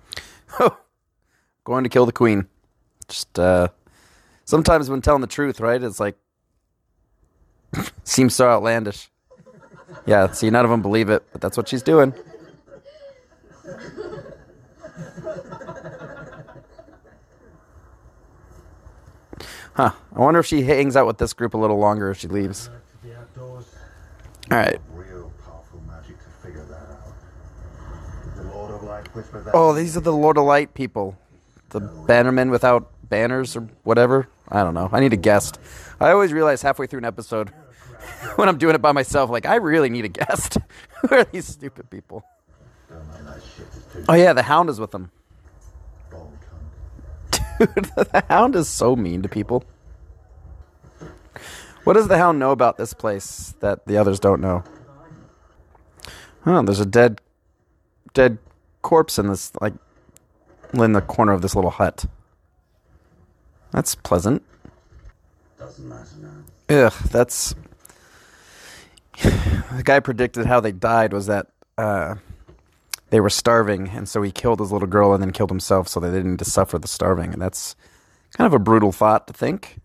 Going 1.65 1.83
to 1.83 1.89
kill 1.89 2.05
the 2.05 2.12
queen. 2.12 2.47
Just 3.07 3.38
uh 3.38 3.67
sometimes 4.45 4.89
when 4.89 5.01
telling 5.01 5.21
the 5.21 5.27
truth, 5.27 5.59
right? 5.59 5.81
It's 5.81 5.99
like 5.99 6.15
seems 8.03 8.36
so 8.36 8.49
outlandish. 8.49 9.09
Yeah, 10.06 10.32
see, 10.32 10.49
none 10.49 10.65
of 10.65 10.71
them 10.71 10.82
believe 10.82 11.10
it, 11.10 11.23
but 11.32 11.41
that's 11.41 11.58
what 11.58 11.67
she's 11.67 11.84
doing. 11.84 12.13
Huh. 19.75 19.91
I 20.15 20.19
wonder 20.19 20.39
if 20.39 20.45
she 20.45 20.62
hangs 20.62 20.95
out 20.95 21.08
with 21.08 21.17
this 21.17 21.34
group 21.34 21.56
a 21.56 21.58
little 21.58 21.79
longer 21.79 22.12
if 22.12 22.19
she 22.19 22.27
leaves. 22.27 22.67
Uh, 22.67 22.71
to 22.71 23.08
the 23.08 23.17
outdoors. 23.17 23.65
All 24.51 24.58
right. 24.58 24.79
Real 24.93 25.32
powerful 25.43 25.82
magic 25.88 26.15
to 26.19 26.29
figure 26.45 26.63
that 26.65 26.91
out. 26.91 28.36
The 28.36 28.43
Lord 28.56 28.71
of 28.71 28.84
Light 28.84 29.15
whispered 29.15 29.45
that. 29.45 29.56
Oh, 29.56 29.73
these 29.73 29.97
are 29.97 30.01
the 30.01 30.13
Lord 30.13 30.38
of 30.38 30.45
Light 30.45 30.75
people. 30.75 31.17
The 31.69 31.82
bannermen 31.82 32.51
without 32.51 32.91
banners 33.10 33.56
or 33.56 33.67
whatever. 33.84 34.27
I 34.47 34.63
don't 34.63 34.75
know. 34.75 34.89
I 34.91 34.99
need 34.99 35.13
a 35.13 35.17
guest. 35.17 35.60
I 35.99 36.12
always 36.12 36.32
realize 36.32 36.62
halfway 36.62 36.86
through 36.86 36.99
an 36.99 37.06
episode 37.06 37.51
when 38.36 38.50
I'm 38.50 38.58
doing 38.58 38.76
it 38.76 38.82
by 38.82 38.92
myself, 38.92 39.30
like, 39.30 39.46
I 39.46 39.56
really 39.56 39.89
need 39.89 40.06
a 40.06 40.10
guest. 40.10 40.58
Who 41.02 41.16
are 41.16 41.24
these 41.26 41.48
stupid 41.48 41.89
people? 41.89 42.24
Oh, 44.08 44.13
yeah, 44.13 44.34
the 44.34 44.44
Hound 44.44 44.70
is 44.70 44.80
with 44.80 44.92
them. 44.92 45.12
Dude, 47.32 47.92
the 47.96 48.24
Hound 48.30 48.56
is 48.56 48.68
so 48.68 48.96
mean 48.96 49.22
to 49.22 49.30
people. 49.30 49.63
What 51.84 51.94
does 51.94 52.08
the 52.08 52.18
Hound 52.18 52.39
know 52.39 52.52
about 52.52 52.78
this 52.78 52.94
place 52.94 53.54
that 53.60 53.86
the 53.86 53.98
others 53.98 54.20
don't 54.20 54.42
know? 54.42 54.63
Oh, 56.46 56.62
there's 56.62 56.80
a 56.80 56.86
dead, 56.86 57.22
dead 58.13 58.38
corpse 58.82 59.18
in 59.18 59.28
this, 59.28 59.52
like, 59.62 59.74
in 60.74 60.94
the 60.94 61.02
corner 61.02 61.32
of 61.34 61.42
this 61.42 61.56
little 61.56 61.72
hut. 61.72 62.06
That's 63.72 63.96
pleasant. 63.96 64.44
Doesn't 65.58 65.88
matter 65.88 66.16
now. 66.22 66.86
Ugh, 66.88 66.94
that's. 67.10 67.56
The 69.73 69.82
guy 69.84 69.99
predicted 69.99 70.45
how 70.45 70.60
they 70.60 70.71
died 70.71 71.13
was 71.13 71.26
that 71.26 71.47
uh, 71.80 72.15
they 73.10 73.19
were 73.19 73.30
starving, 73.32 73.89
and 73.89 74.08
so 74.08 74.21
he 74.21 74.32
killed 74.32 74.60
his 74.60 74.71
little 74.71 74.88
girl 74.88 75.13
and 75.13 75.21
then 75.21 75.32
killed 75.32 75.49
himself 75.49 75.88
so 75.88 75.99
they 75.99 76.12
didn't 76.12 76.32
need 76.32 76.39
to 76.39 76.45
suffer 76.45 76.78
the 76.78 76.88
starving. 76.88 77.34
And 77.34 77.41
that's 77.41 77.76
kind 78.38 78.45
of 78.45 78.54
a 78.54 78.60
brutal 78.60 78.91
thought 78.91 79.26
to 79.28 79.34
think. 79.34 79.80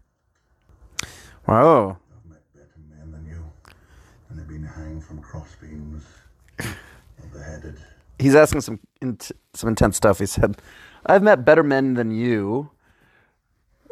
Wow. 1.47 1.99
I've 2.15 2.31
met 2.31 2.43
better 2.55 2.79
men 2.91 3.13
than 3.13 3.27
you. 3.27 3.43
And 4.29 4.39
they've 4.39 4.49
been 4.49 4.65
hanged 4.65 5.05
from 5.05 5.23
crossbeams. 5.23 6.03
beheaded. 7.33 7.79
He's 8.19 8.35
asking 8.35 8.63
some 8.63 8.81
int- 9.01 9.33
some 9.55 9.69
intense 9.69 9.97
stuff. 9.97 10.19
He 10.19 10.27
said, 10.27 10.61
"I've 11.07 11.23
met 11.23 11.45
better 11.45 11.63
men 11.63 11.95
than 11.95 12.11
you." 12.11 12.71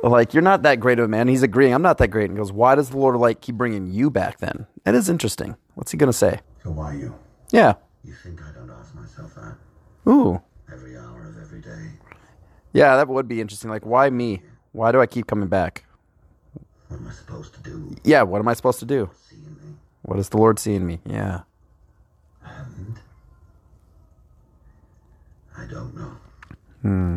Like 0.02 0.35
you're 0.35 0.42
not 0.42 0.62
that 0.62 0.78
great 0.78 0.98
of 0.98 1.06
a 1.06 1.09
man. 1.09 1.28
He's 1.28 1.42
agreeing. 1.42 1.72
I'm 1.72 1.82
not 1.82 1.98
that 1.98 2.09
great. 2.09 2.30
And 2.30 2.32
he 2.32 2.37
goes, 2.37 2.52
"Why 2.52 2.74
does 2.74 2.90
the 2.90 2.98
Lord 2.98 3.16
Light 3.16 3.40
keep 3.40 3.56
bringing 3.56 3.87
you 3.87 4.11
back?" 4.11 4.38
Then 4.38 4.66
that 4.85 4.94
is 4.94 5.09
interesting. 5.09 5.56
What's 5.74 5.90
he 5.90 5.98
gonna 5.98 6.12
say? 6.12 6.40
So 6.62 6.70
why 6.70 6.94
you? 6.94 7.14
Yeah. 7.50 7.74
You 8.04 8.14
think 8.14 8.40
I 8.42 8.52
don't 8.52 8.70
ask 8.70 8.94
myself 8.94 9.35
that? 9.35 9.56
Ooh. 10.09 10.40
Every 10.72 10.96
hour 10.96 11.26
of 11.28 11.38
every 11.42 11.61
day. 11.61 11.90
Yeah, 12.72 12.96
that 12.96 13.09
would 13.09 13.26
be 13.26 13.40
interesting. 13.40 13.70
Like, 13.70 13.87
why 13.87 14.11
me? 14.11 14.42
Why 14.72 14.92
do 14.92 15.00
I 15.00 15.06
keep 15.06 15.26
coming 15.26 15.48
back? 15.48 15.85
What 16.88 17.00
am 17.00 17.09
I 17.09 17.12
supposed 17.12 17.54
to 17.54 17.61
do? 17.61 17.96
Yeah, 18.04 18.22
what 18.22 18.38
am 18.38 18.48
I 18.48 18.54
supposed 18.54 18.78
to 18.80 18.85
do? 18.85 19.11
What 20.02 20.18
is 20.18 20.28
the 20.28 20.37
Lord 20.37 20.59
seeing 20.59 20.87
me? 20.87 21.00
Yeah. 21.04 21.40
And? 22.44 23.00
I 25.59 25.64
don't 25.66 25.96
know. 25.96 26.16
Hmm. 26.82 27.16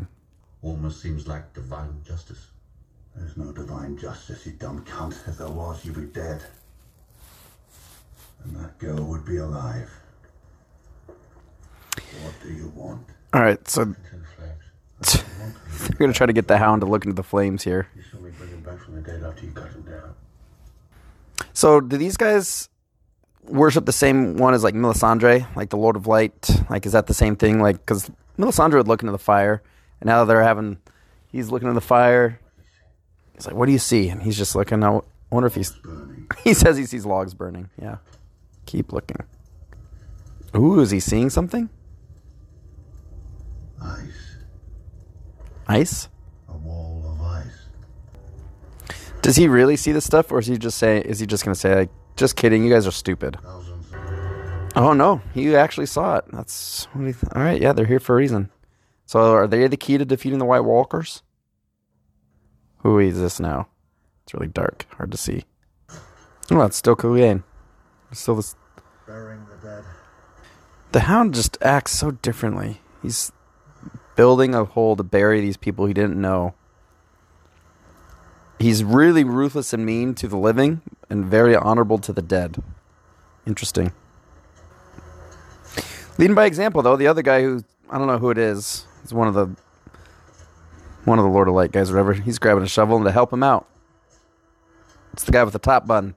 Almost 0.64 1.02
seems 1.02 1.28
like 1.28 1.54
divine 1.54 2.02
justice. 2.04 2.48
There's 3.20 3.38
no 3.38 3.52
divine 3.52 3.98
justice, 3.98 4.46
you 4.46 4.54
dumb 4.54 4.84
cunt. 4.86 5.28
If 5.28 5.38
there 5.38 5.50
was, 5.50 5.84
you'd 5.86 5.96
be 5.96 6.06
dead. 6.06 6.42
And 8.44 8.56
that 8.56 8.78
girl 8.80 9.04
would 9.04 9.26
be 9.26 9.38
alive. 9.38 9.92
What 12.24 12.34
do 12.42 12.54
you 12.54 12.72
want? 12.76 13.06
All 13.34 13.42
right, 13.42 13.68
so 13.68 13.82
Into 13.82 13.96
they're 15.02 15.90
gonna 16.00 16.14
try 16.14 16.26
to 16.26 16.34
get 16.34 16.48
the 16.48 16.58
Hound 16.58 16.82
to 16.82 16.88
look 16.88 17.06
into 17.06 17.16
the 17.16 17.24
flames 17.24 17.64
here. 17.64 17.88
You 17.96 18.04
saw 18.04 18.18
me 18.18 18.32
bring 18.32 18.50
him 18.50 18.62
back 18.62 18.80
from 18.80 18.96
the 18.96 19.02
dead 19.02 19.24
after 19.24 19.46
you 19.46 19.52
cut 19.52 19.72
him 19.72 19.84
down. 19.84 20.16
So, 21.54 21.82
do 21.82 21.98
these 21.98 22.18
guys 22.18 22.70
worship 23.44 23.86
the 23.86 23.92
same 23.92 24.38
one 24.38 24.54
as 24.54 24.64
like 24.64 24.74
Melisandre, 24.74 25.54
like 25.56 25.70
the 25.70 25.78
Lord 25.78 25.96
of 25.96 26.08
Light? 26.08 26.50
Like, 26.70 26.86
is 26.86 26.94
that 26.94 27.08
the 27.08 27.14
same 27.14 27.36
thing? 27.36 27.62
Like, 27.62 27.78
because 27.78 28.10
Melisandre 28.38 28.76
would 28.76 28.88
look 28.88 29.02
into 29.02 29.12
the 29.12 29.18
fire, 29.18 29.62
and 30.00 30.08
now 30.08 30.24
they're 30.26 30.44
having, 30.44 30.78
he's 31.32 31.50
looking 31.50 31.68
in 31.68 31.76
the 31.76 31.82
fire. 31.82 32.40
He's 33.40 33.48
like, 33.48 33.56
"What 33.56 33.68
do 33.68 33.72
you 33.72 33.80
see?" 33.80 34.10
And 34.10 34.22
he's 34.22 34.38
just 34.38 34.54
looking. 34.54 34.84
I 34.84 35.00
wonder 35.32 35.48
if 35.48 35.56
he's. 35.56 35.74
He 36.44 36.54
says 36.54 36.78
he 36.78 36.86
sees 36.86 37.08
logs 37.08 37.34
burning. 37.34 37.72
Yeah. 37.82 37.98
Keep 38.68 38.94
looking. 38.94 39.18
Ooh, 40.56 40.80
is 40.80 40.92
he 40.92 41.00
seeing 41.00 41.32
something? 41.32 41.70
Ice. 43.82 44.36
Ice? 45.68 46.10
A 46.48 46.56
wall 46.56 47.04
of 47.04 47.20
ice. 47.26 47.66
Does 49.24 49.38
he 49.38 49.48
really 49.48 49.76
see 49.76 49.92
this 49.92 50.06
stuff, 50.06 50.32
or 50.32 50.38
is 50.38 50.46
he 50.46 50.56
just 50.60 50.78
say? 50.78 51.00
Is 51.00 51.20
he 51.20 51.26
just 51.26 51.44
gonna 51.44 51.56
say 51.56 51.74
like, 51.74 51.90
"Just 52.16 52.36
kidding, 52.36 52.64
you 52.64 52.72
guys 52.72 52.86
are 52.86 52.92
stupid"? 52.92 53.38
Oh 54.76 54.94
no, 54.94 55.22
he 55.34 55.56
actually 55.56 55.88
saw 55.88 56.18
it. 56.18 56.26
That's 56.32 56.86
what 56.94 57.06
you 57.06 57.14
th- 57.14 57.34
all 57.34 57.42
right. 57.42 57.60
Yeah, 57.60 57.74
they're 57.74 57.88
here 57.88 58.00
for 58.00 58.14
a 58.14 58.18
reason. 58.18 58.52
So, 59.08 59.34
are 59.34 59.48
they 59.48 59.68
the 59.68 59.78
key 59.78 59.98
to 59.98 60.06
defeating 60.06 60.38
the 60.38 60.46
White 60.46 60.60
Walkers? 60.60 61.24
Who 62.80 63.00
is 63.00 63.20
this 63.20 63.40
now? 63.40 63.68
It's 64.24 64.34
really 64.34 64.48
dark, 64.48 64.86
hard 64.98 65.12
to 65.12 65.18
see. 65.18 65.44
Oh, 66.52 66.62
it's 66.62 66.78
still 66.78 66.96
Clegane. 66.96 67.44
Still 68.12 68.36
this. 68.36 68.56
Burying 69.06 69.46
the 69.46 69.68
dead. 69.68 69.84
The 70.92 71.02
Hound 71.02 71.34
just 71.36 71.58
acts 71.62 71.92
so 71.92 72.12
differently. 72.12 72.82
He's 73.02 73.32
building 74.16 74.56
a 74.56 74.66
hole 74.66 74.96
to 74.96 75.04
bury 75.04 75.42
these 75.42 75.58
people 75.58 75.86
he 75.86 75.94
didn't 75.94 76.20
know. 76.20 76.54
He's 78.58 78.84
really 78.84 79.24
ruthless 79.24 79.72
and 79.74 79.86
mean 79.86 80.16
to 80.16 80.28
the 80.28 80.38
living, 80.38 80.82
and 81.10 81.26
very 81.26 81.56
honorable 81.56 81.98
to 82.00 82.12
the 82.12 82.22
dead. 82.22 82.62
Interesting. 83.48 83.94
Leading 86.18 86.36
by 86.36 86.46
example, 86.46 86.82
though, 86.82 86.98
the 86.98 87.08
other 87.08 87.22
guy 87.22 87.42
who 87.42 87.64
I 87.90 87.98
don't 87.98 88.08
know 88.08 88.18
who 88.18 88.30
it 88.30 88.38
is, 88.38 88.86
is 89.04 89.14
one 89.14 89.28
of 89.28 89.34
the 89.34 89.56
one 91.06 91.20
of 91.20 91.26
the 91.26 91.32
Lord 91.32 91.48
of 91.48 91.54
Light 91.54 91.72
guys, 91.72 91.92
whatever. 91.92 92.14
He's 92.14 92.40
grabbing 92.40 92.64
a 92.64 92.68
shovel 92.68 93.04
to 93.04 93.12
help 93.12 93.32
him 93.34 93.44
out. 93.44 93.68
It's 95.14 95.24
the 95.24 95.32
guy 95.32 95.44
with 95.44 95.54
the 95.54 95.60
top 95.60 95.88
bun. 95.88 96.16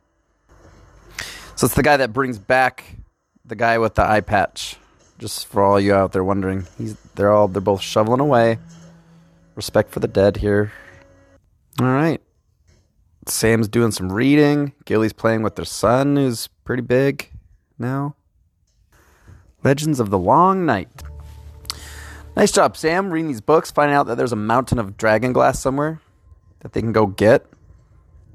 So 1.56 1.66
it's 1.66 1.74
the 1.74 1.82
guy 1.82 1.96
that 1.96 2.12
brings 2.12 2.38
back 2.38 2.96
the 3.44 3.54
guy 3.56 3.78
with 3.78 3.94
the 3.94 4.02
eye 4.02 4.20
patch. 4.20 4.76
Just 5.18 5.46
for 5.46 5.62
all 5.62 5.78
you 5.78 5.94
out 5.94 6.12
there 6.12 6.24
wondering, 6.24 6.66
he's 6.78 6.96
they're 7.14 7.32
all 7.32 7.46
they're 7.48 7.60
both 7.60 7.80
shoveling 7.80 8.20
away. 8.20 8.58
Respect 9.54 9.90
for 9.90 10.00
the 10.00 10.08
dead 10.08 10.38
here. 10.38 10.72
All 11.80 11.86
right. 11.86 12.20
Sam's 13.26 13.68
doing 13.68 13.92
some 13.92 14.10
reading. 14.10 14.72
Gilly's 14.84 15.12
playing 15.12 15.42
with 15.42 15.54
their 15.54 15.64
son, 15.64 16.16
who's 16.16 16.48
pretty 16.64 16.82
big 16.82 17.30
now. 17.78 18.16
Legends 19.62 20.00
of 20.00 20.10
the 20.10 20.18
Long 20.18 20.66
Night. 20.66 20.88
Nice 22.34 22.50
job, 22.50 22.76
Sam, 22.76 23.10
reading 23.10 23.28
these 23.28 23.42
books, 23.42 23.70
finding 23.70 23.94
out 23.94 24.06
that 24.06 24.16
there's 24.16 24.32
a 24.32 24.36
mountain 24.36 24.78
of 24.78 24.96
dragon 24.96 25.32
glass 25.32 25.60
somewhere 25.60 26.00
that 26.60 26.72
they 26.72 26.80
can 26.80 26.92
go 26.92 27.06
get. 27.06 27.46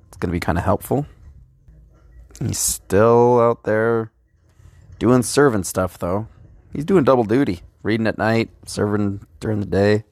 It's 0.07 0.17
going 0.17 0.29
to 0.29 0.33
be 0.33 0.39
kind 0.39 0.57
of 0.57 0.63
helpful. 0.63 1.07
He's 2.39 2.59
still 2.59 3.39
out 3.39 3.63
there 3.63 4.11
doing 4.99 5.23
servant 5.23 5.65
stuff, 5.65 5.97
though. 5.97 6.27
He's 6.73 6.85
doing 6.85 7.05
double 7.05 7.23
duty, 7.23 7.61
reading 7.81 8.05
at 8.05 8.19
night, 8.19 8.49
serving 8.67 9.25
during 9.39 9.61
the 9.61 9.65
day. 9.65 10.03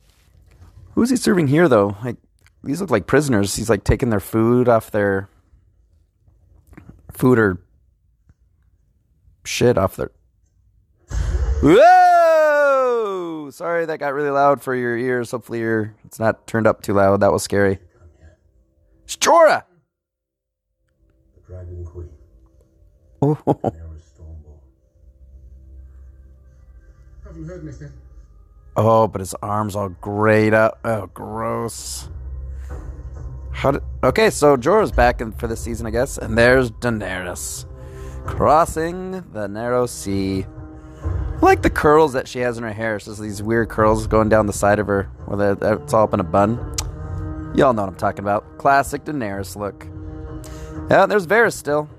Who's 0.96 1.12
he 1.12 1.16
serving 1.16 1.48
here, 1.48 1.68
though? 1.68 1.96
Like 2.04 2.18
these 2.64 2.82
look 2.82 2.90
like 2.90 3.06
prisoners. 3.06 3.56
He's 3.56 3.70
like 3.70 3.84
taking 3.84 4.10
their 4.10 4.20
food 4.20 4.68
off 4.68 4.90
their 4.90 5.30
food 7.12 7.38
or 7.38 7.60
shit 9.44 9.78
off 9.78 9.96
their. 9.96 10.12
Whoa! 11.62 12.15
Sorry, 13.52 13.86
that 13.86 14.00
got 14.00 14.14
really 14.14 14.30
loud 14.30 14.62
for 14.62 14.74
your 14.76 14.98
ears. 14.98 15.32
Hopefully, 15.32 15.60
your 15.60 15.96
it's 16.06 16.20
not 16.20 16.46
turned 16.48 16.68
up 16.68 16.82
too 16.82 16.94
loud. 16.94 17.20
That 17.22 17.32
was 17.32 17.44
scary. 17.44 17.80
It's 19.04 19.16
Jorah. 19.18 19.64
The 21.36 21.42
Dragon 21.54 21.86
Queen, 21.86 22.10
Oh, 23.22 23.38
Haven't 27.24 27.46
heard 27.48 27.64
anything. 27.64 27.92
oh, 28.78 29.08
but 29.08 29.20
his 29.22 29.34
arms 29.42 29.76
all 29.76 29.90
grayed 29.90 30.54
up. 30.54 30.80
Oh, 30.84 31.08
gross. 31.08 32.10
How 33.52 33.72
did? 33.72 33.82
Okay, 34.04 34.30
so 34.30 34.58
Jorah's 34.58 34.92
back 34.92 35.22
in 35.22 35.32
for 35.32 35.48
this 35.48 35.62
season, 35.62 35.88
I 35.88 35.90
guess, 35.92 36.18
and 36.18 36.38
there's 36.38 36.72
Daenerys 36.72 37.66
crossing 38.26 39.24
the 39.32 39.48
narrow 39.48 39.86
sea. 39.86 40.46
Like 41.42 41.62
the 41.62 41.70
curls 41.70 42.14
that 42.14 42.28
she 42.28 42.40
has 42.40 42.58
in 42.58 42.64
her 42.64 42.74
hair. 42.74 42.96
It's 42.96 43.06
just 43.06 43.22
these 43.22 43.44
weird 43.44 43.70
curls 43.70 44.08
going 44.08 44.30
down 44.30 44.48
the 44.48 44.54
side 44.54 44.80
of 44.80 44.88
her, 44.88 45.04
where 45.26 45.58
it's 45.62 45.94
all 45.94 46.04
up 46.04 46.14
in 46.14 46.20
a 46.20 46.24
bun. 46.24 46.58
Y'all 47.56 47.74
know 47.74 47.84
what 47.84 47.90
I'm 47.90 47.96
talking 47.96 48.20
about. 48.20 48.58
Classic 48.58 49.04
Daenerys 49.04 49.56
look. 49.56 49.88
Yeah, 50.90 51.06
there's 51.06 51.28
Varys 51.28 51.54
still. 51.54 51.90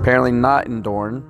Apparently 0.00 0.32
not 0.32 0.66
in 0.66 0.82
Dorne. 0.82 1.24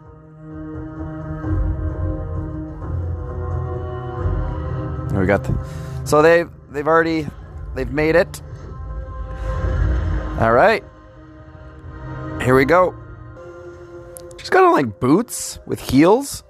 We 5.18 5.26
got 5.26 5.42
the, 5.44 5.58
so 6.04 6.22
they 6.22 6.44
they've 6.70 6.86
already 6.86 7.26
they've 7.74 7.90
made 7.90 8.14
it. 8.14 8.40
All 10.38 10.52
right, 10.52 10.84
here 12.42 12.54
we 12.54 12.64
go. 12.64 12.94
She's 14.40 14.48
got 14.50 14.64
on 14.64 14.72
like 14.72 14.98
boots 15.00 15.58
with 15.66 15.80
heels. 15.80 16.42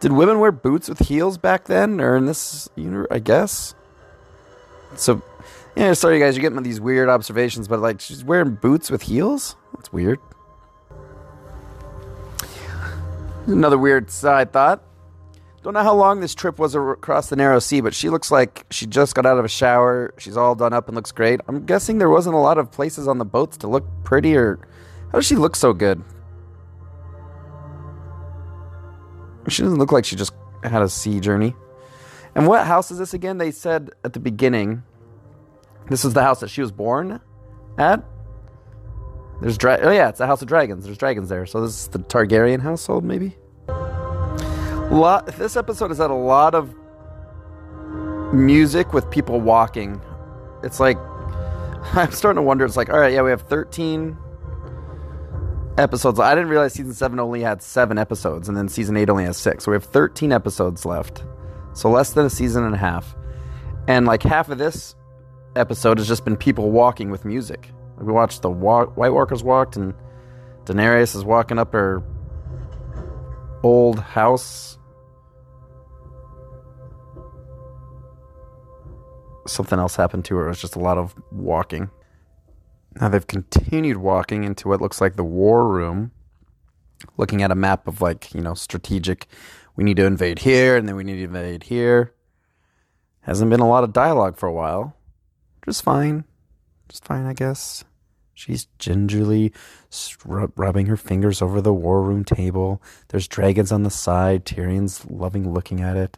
Did 0.00 0.10
women 0.12 0.40
wear 0.40 0.50
boots 0.50 0.88
with 0.88 0.98
heels 0.98 1.38
back 1.38 1.66
then, 1.66 2.00
or 2.00 2.16
in 2.16 2.26
this? 2.26 2.68
uni- 2.74 3.06
I 3.10 3.20
guess. 3.20 3.74
So, 4.96 5.22
yeah. 5.76 5.92
Sorry, 5.92 6.18
guys, 6.18 6.36
you're 6.36 6.42
getting 6.42 6.60
these 6.64 6.80
weird 6.80 7.08
observations, 7.08 7.68
but 7.68 7.78
like 7.78 8.00
she's 8.00 8.24
wearing 8.24 8.56
boots 8.56 8.90
with 8.90 9.02
heels. 9.02 9.54
That's 9.74 9.92
weird. 9.92 10.18
Another 13.46 13.78
weird 13.78 14.10
side 14.10 14.52
thought. 14.52 14.82
Don't 15.62 15.74
know 15.74 15.82
how 15.82 15.94
long 15.94 16.20
this 16.20 16.34
trip 16.34 16.58
was 16.58 16.74
across 16.74 17.28
the 17.28 17.36
narrow 17.36 17.58
sea, 17.58 17.80
but 17.80 17.94
she 17.94 18.08
looks 18.08 18.30
like 18.30 18.64
she 18.70 18.86
just 18.86 19.14
got 19.14 19.26
out 19.26 19.38
of 19.38 19.44
a 19.44 19.48
shower. 19.48 20.14
She's 20.18 20.36
all 20.36 20.54
done 20.54 20.72
up 20.72 20.88
and 20.88 20.96
looks 20.96 21.12
great. 21.12 21.40
I'm 21.46 21.66
guessing 21.66 21.98
there 21.98 22.08
wasn't 22.08 22.34
a 22.34 22.38
lot 22.38 22.58
of 22.58 22.72
places 22.72 23.06
on 23.06 23.18
the 23.18 23.24
boats 23.24 23.58
to 23.58 23.68
look 23.68 23.84
pretty, 24.02 24.34
or 24.36 24.58
how 25.12 25.18
does 25.18 25.26
she 25.26 25.36
look 25.36 25.54
so 25.54 25.72
good? 25.74 26.02
She 29.50 29.62
doesn't 29.62 29.78
look 29.78 29.92
like 29.92 30.04
she 30.04 30.16
just 30.16 30.32
had 30.62 30.82
a 30.82 30.88
sea 30.88 31.20
journey. 31.20 31.54
And 32.34 32.46
what 32.46 32.66
house 32.66 32.90
is 32.90 32.98
this 32.98 33.14
again? 33.14 33.38
They 33.38 33.50
said 33.50 33.90
at 34.04 34.12
the 34.12 34.20
beginning 34.20 34.82
this 35.88 36.04
is 36.04 36.14
the 36.14 36.22
house 36.22 36.40
that 36.40 36.48
she 36.48 36.60
was 36.60 36.70
born 36.70 37.20
at. 37.76 38.04
There's 39.40 39.58
dra- 39.58 39.80
oh 39.82 39.90
yeah, 39.90 40.08
it's 40.08 40.18
the 40.18 40.26
House 40.26 40.42
of 40.42 40.48
Dragons. 40.48 40.84
There's 40.84 40.98
dragons 40.98 41.28
there. 41.28 41.46
So 41.46 41.62
this 41.62 41.80
is 41.80 41.88
the 41.88 41.98
Targaryen 41.98 42.60
household, 42.60 43.04
maybe. 43.04 43.36
Lot. 44.90 45.26
This 45.38 45.56
episode 45.56 45.88
has 45.88 45.98
had 45.98 46.10
a 46.10 46.14
lot 46.14 46.54
of 46.54 46.74
music 48.32 48.92
with 48.92 49.10
people 49.10 49.40
walking. 49.40 50.00
It's 50.62 50.78
like 50.78 50.98
I'm 51.94 52.12
starting 52.12 52.36
to 52.36 52.42
wonder. 52.42 52.64
It's 52.64 52.76
like, 52.76 52.90
all 52.90 53.00
right, 53.00 53.12
yeah, 53.12 53.22
we 53.22 53.30
have 53.30 53.42
13 53.42 54.16
episodes. 55.80 56.20
I 56.20 56.34
didn't 56.34 56.50
realize 56.50 56.74
season 56.74 56.94
seven 56.94 57.18
only 57.18 57.40
had 57.40 57.62
seven 57.62 57.98
episodes, 57.98 58.48
and 58.48 58.56
then 58.56 58.68
season 58.68 58.96
eight 58.96 59.10
only 59.10 59.24
has 59.24 59.36
six. 59.36 59.64
So 59.64 59.70
we 59.72 59.76
have 59.76 59.84
13 59.84 60.32
episodes 60.32 60.84
left. 60.84 61.24
So 61.72 61.90
less 61.90 62.12
than 62.12 62.26
a 62.26 62.30
season 62.30 62.64
and 62.64 62.74
a 62.74 62.78
half. 62.78 63.16
And 63.88 64.06
like 64.06 64.22
half 64.22 64.48
of 64.48 64.58
this 64.58 64.94
episode 65.56 65.98
has 65.98 66.06
just 66.06 66.24
been 66.24 66.36
people 66.36 66.70
walking 66.70 67.10
with 67.10 67.24
music. 67.24 67.70
We 67.98 68.12
watched 68.12 68.42
the 68.42 68.50
wa- 68.50 68.86
White 68.86 69.12
Walkers 69.12 69.42
walked, 69.42 69.76
and 69.76 69.94
Daenerys 70.64 71.14
is 71.16 71.24
walking 71.24 71.58
up 71.58 71.72
her 71.72 72.02
old 73.62 74.00
house. 74.00 74.78
Something 79.46 79.78
else 79.78 79.96
happened 79.96 80.24
to 80.26 80.36
her. 80.36 80.46
It 80.46 80.48
was 80.48 80.60
just 80.60 80.76
a 80.76 80.78
lot 80.78 80.98
of 80.98 81.14
walking. 81.30 81.90
Now 83.00 83.08
they've 83.08 83.26
continued 83.26 83.96
walking 83.96 84.44
into 84.44 84.68
what 84.68 84.80
looks 84.80 85.00
like 85.00 85.16
the 85.16 85.24
war 85.24 85.66
room, 85.66 86.10
looking 87.16 87.42
at 87.42 87.50
a 87.50 87.54
map 87.54 87.88
of 87.88 88.02
like, 88.02 88.34
you 88.34 88.42
know, 88.42 88.54
strategic. 88.54 89.26
We 89.74 89.84
need 89.84 89.96
to 89.96 90.04
invade 90.04 90.40
here, 90.40 90.76
and 90.76 90.86
then 90.86 90.96
we 90.96 91.04
need 91.04 91.16
to 91.16 91.24
invade 91.24 91.64
here. 91.64 92.12
Hasn't 93.22 93.50
been 93.50 93.60
a 93.60 93.68
lot 93.68 93.84
of 93.84 93.92
dialogue 93.92 94.36
for 94.36 94.46
a 94.46 94.52
while. 94.52 94.96
Just 95.64 95.82
fine. 95.82 96.24
Just 96.88 97.04
fine, 97.04 97.24
I 97.24 97.32
guess. 97.32 97.84
She's 98.34 98.66
gingerly 98.78 99.52
rubbing 100.24 100.86
her 100.86 100.96
fingers 100.96 101.42
over 101.42 101.60
the 101.60 101.74
war 101.74 102.02
room 102.02 102.24
table. 102.24 102.82
There's 103.08 103.28
dragons 103.28 103.70
on 103.70 103.82
the 103.82 103.90
side. 103.90 104.44
Tyrion's 104.44 105.04
loving 105.10 105.52
looking 105.52 105.80
at 105.80 105.96
it. 105.96 106.16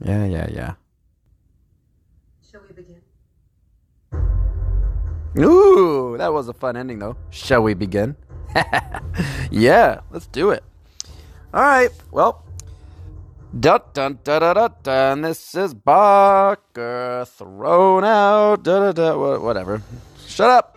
Yeah, 0.00 0.24
yeah, 0.24 0.48
yeah. 0.50 0.74
Ooh, 5.36 6.16
that 6.16 6.32
was 6.32 6.48
a 6.48 6.54
fun 6.54 6.76
ending, 6.76 6.98
though. 6.98 7.16
Shall 7.30 7.62
we 7.62 7.74
begin? 7.74 8.16
yeah, 9.50 10.00
let's 10.10 10.26
do 10.26 10.50
it. 10.50 10.64
All 11.52 11.62
right, 11.62 11.90
well. 12.10 12.44
Dun 13.58 13.80
dun 13.94 14.18
dun 14.24 14.40
dun 14.42 14.54
dun 14.56 14.74
dun. 14.82 15.20
This 15.22 15.54
is 15.54 15.72
Barker 15.72 17.24
thrown 17.26 18.04
out. 18.04 18.62
Da 18.62 18.92
da 18.92 18.92
da. 18.92 19.38
Whatever. 19.38 19.80
Shut 20.26 20.50
up. 20.50 20.76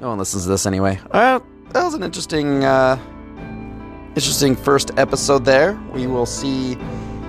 No 0.00 0.08
one 0.10 0.18
listens 0.18 0.44
to 0.44 0.48
this 0.48 0.64
anyway. 0.64 1.00
Right, 1.12 1.42
that 1.72 1.84
was 1.84 1.94
an 1.94 2.04
interesting, 2.04 2.64
uh, 2.64 2.98
interesting 4.14 4.54
first 4.54 4.92
episode. 4.96 5.44
There, 5.44 5.74
we 5.92 6.06
will 6.06 6.26
see 6.26 6.74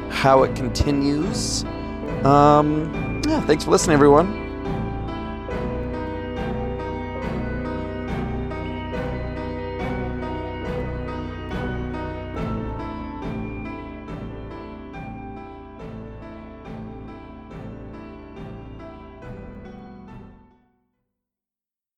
how 0.09 0.43
it 0.43 0.55
continues. 0.55 1.63
Um, 2.23 3.21
yeah. 3.27 3.41
Thanks 3.41 3.63
for 3.63 3.71
listening, 3.71 3.95
everyone. 3.95 4.42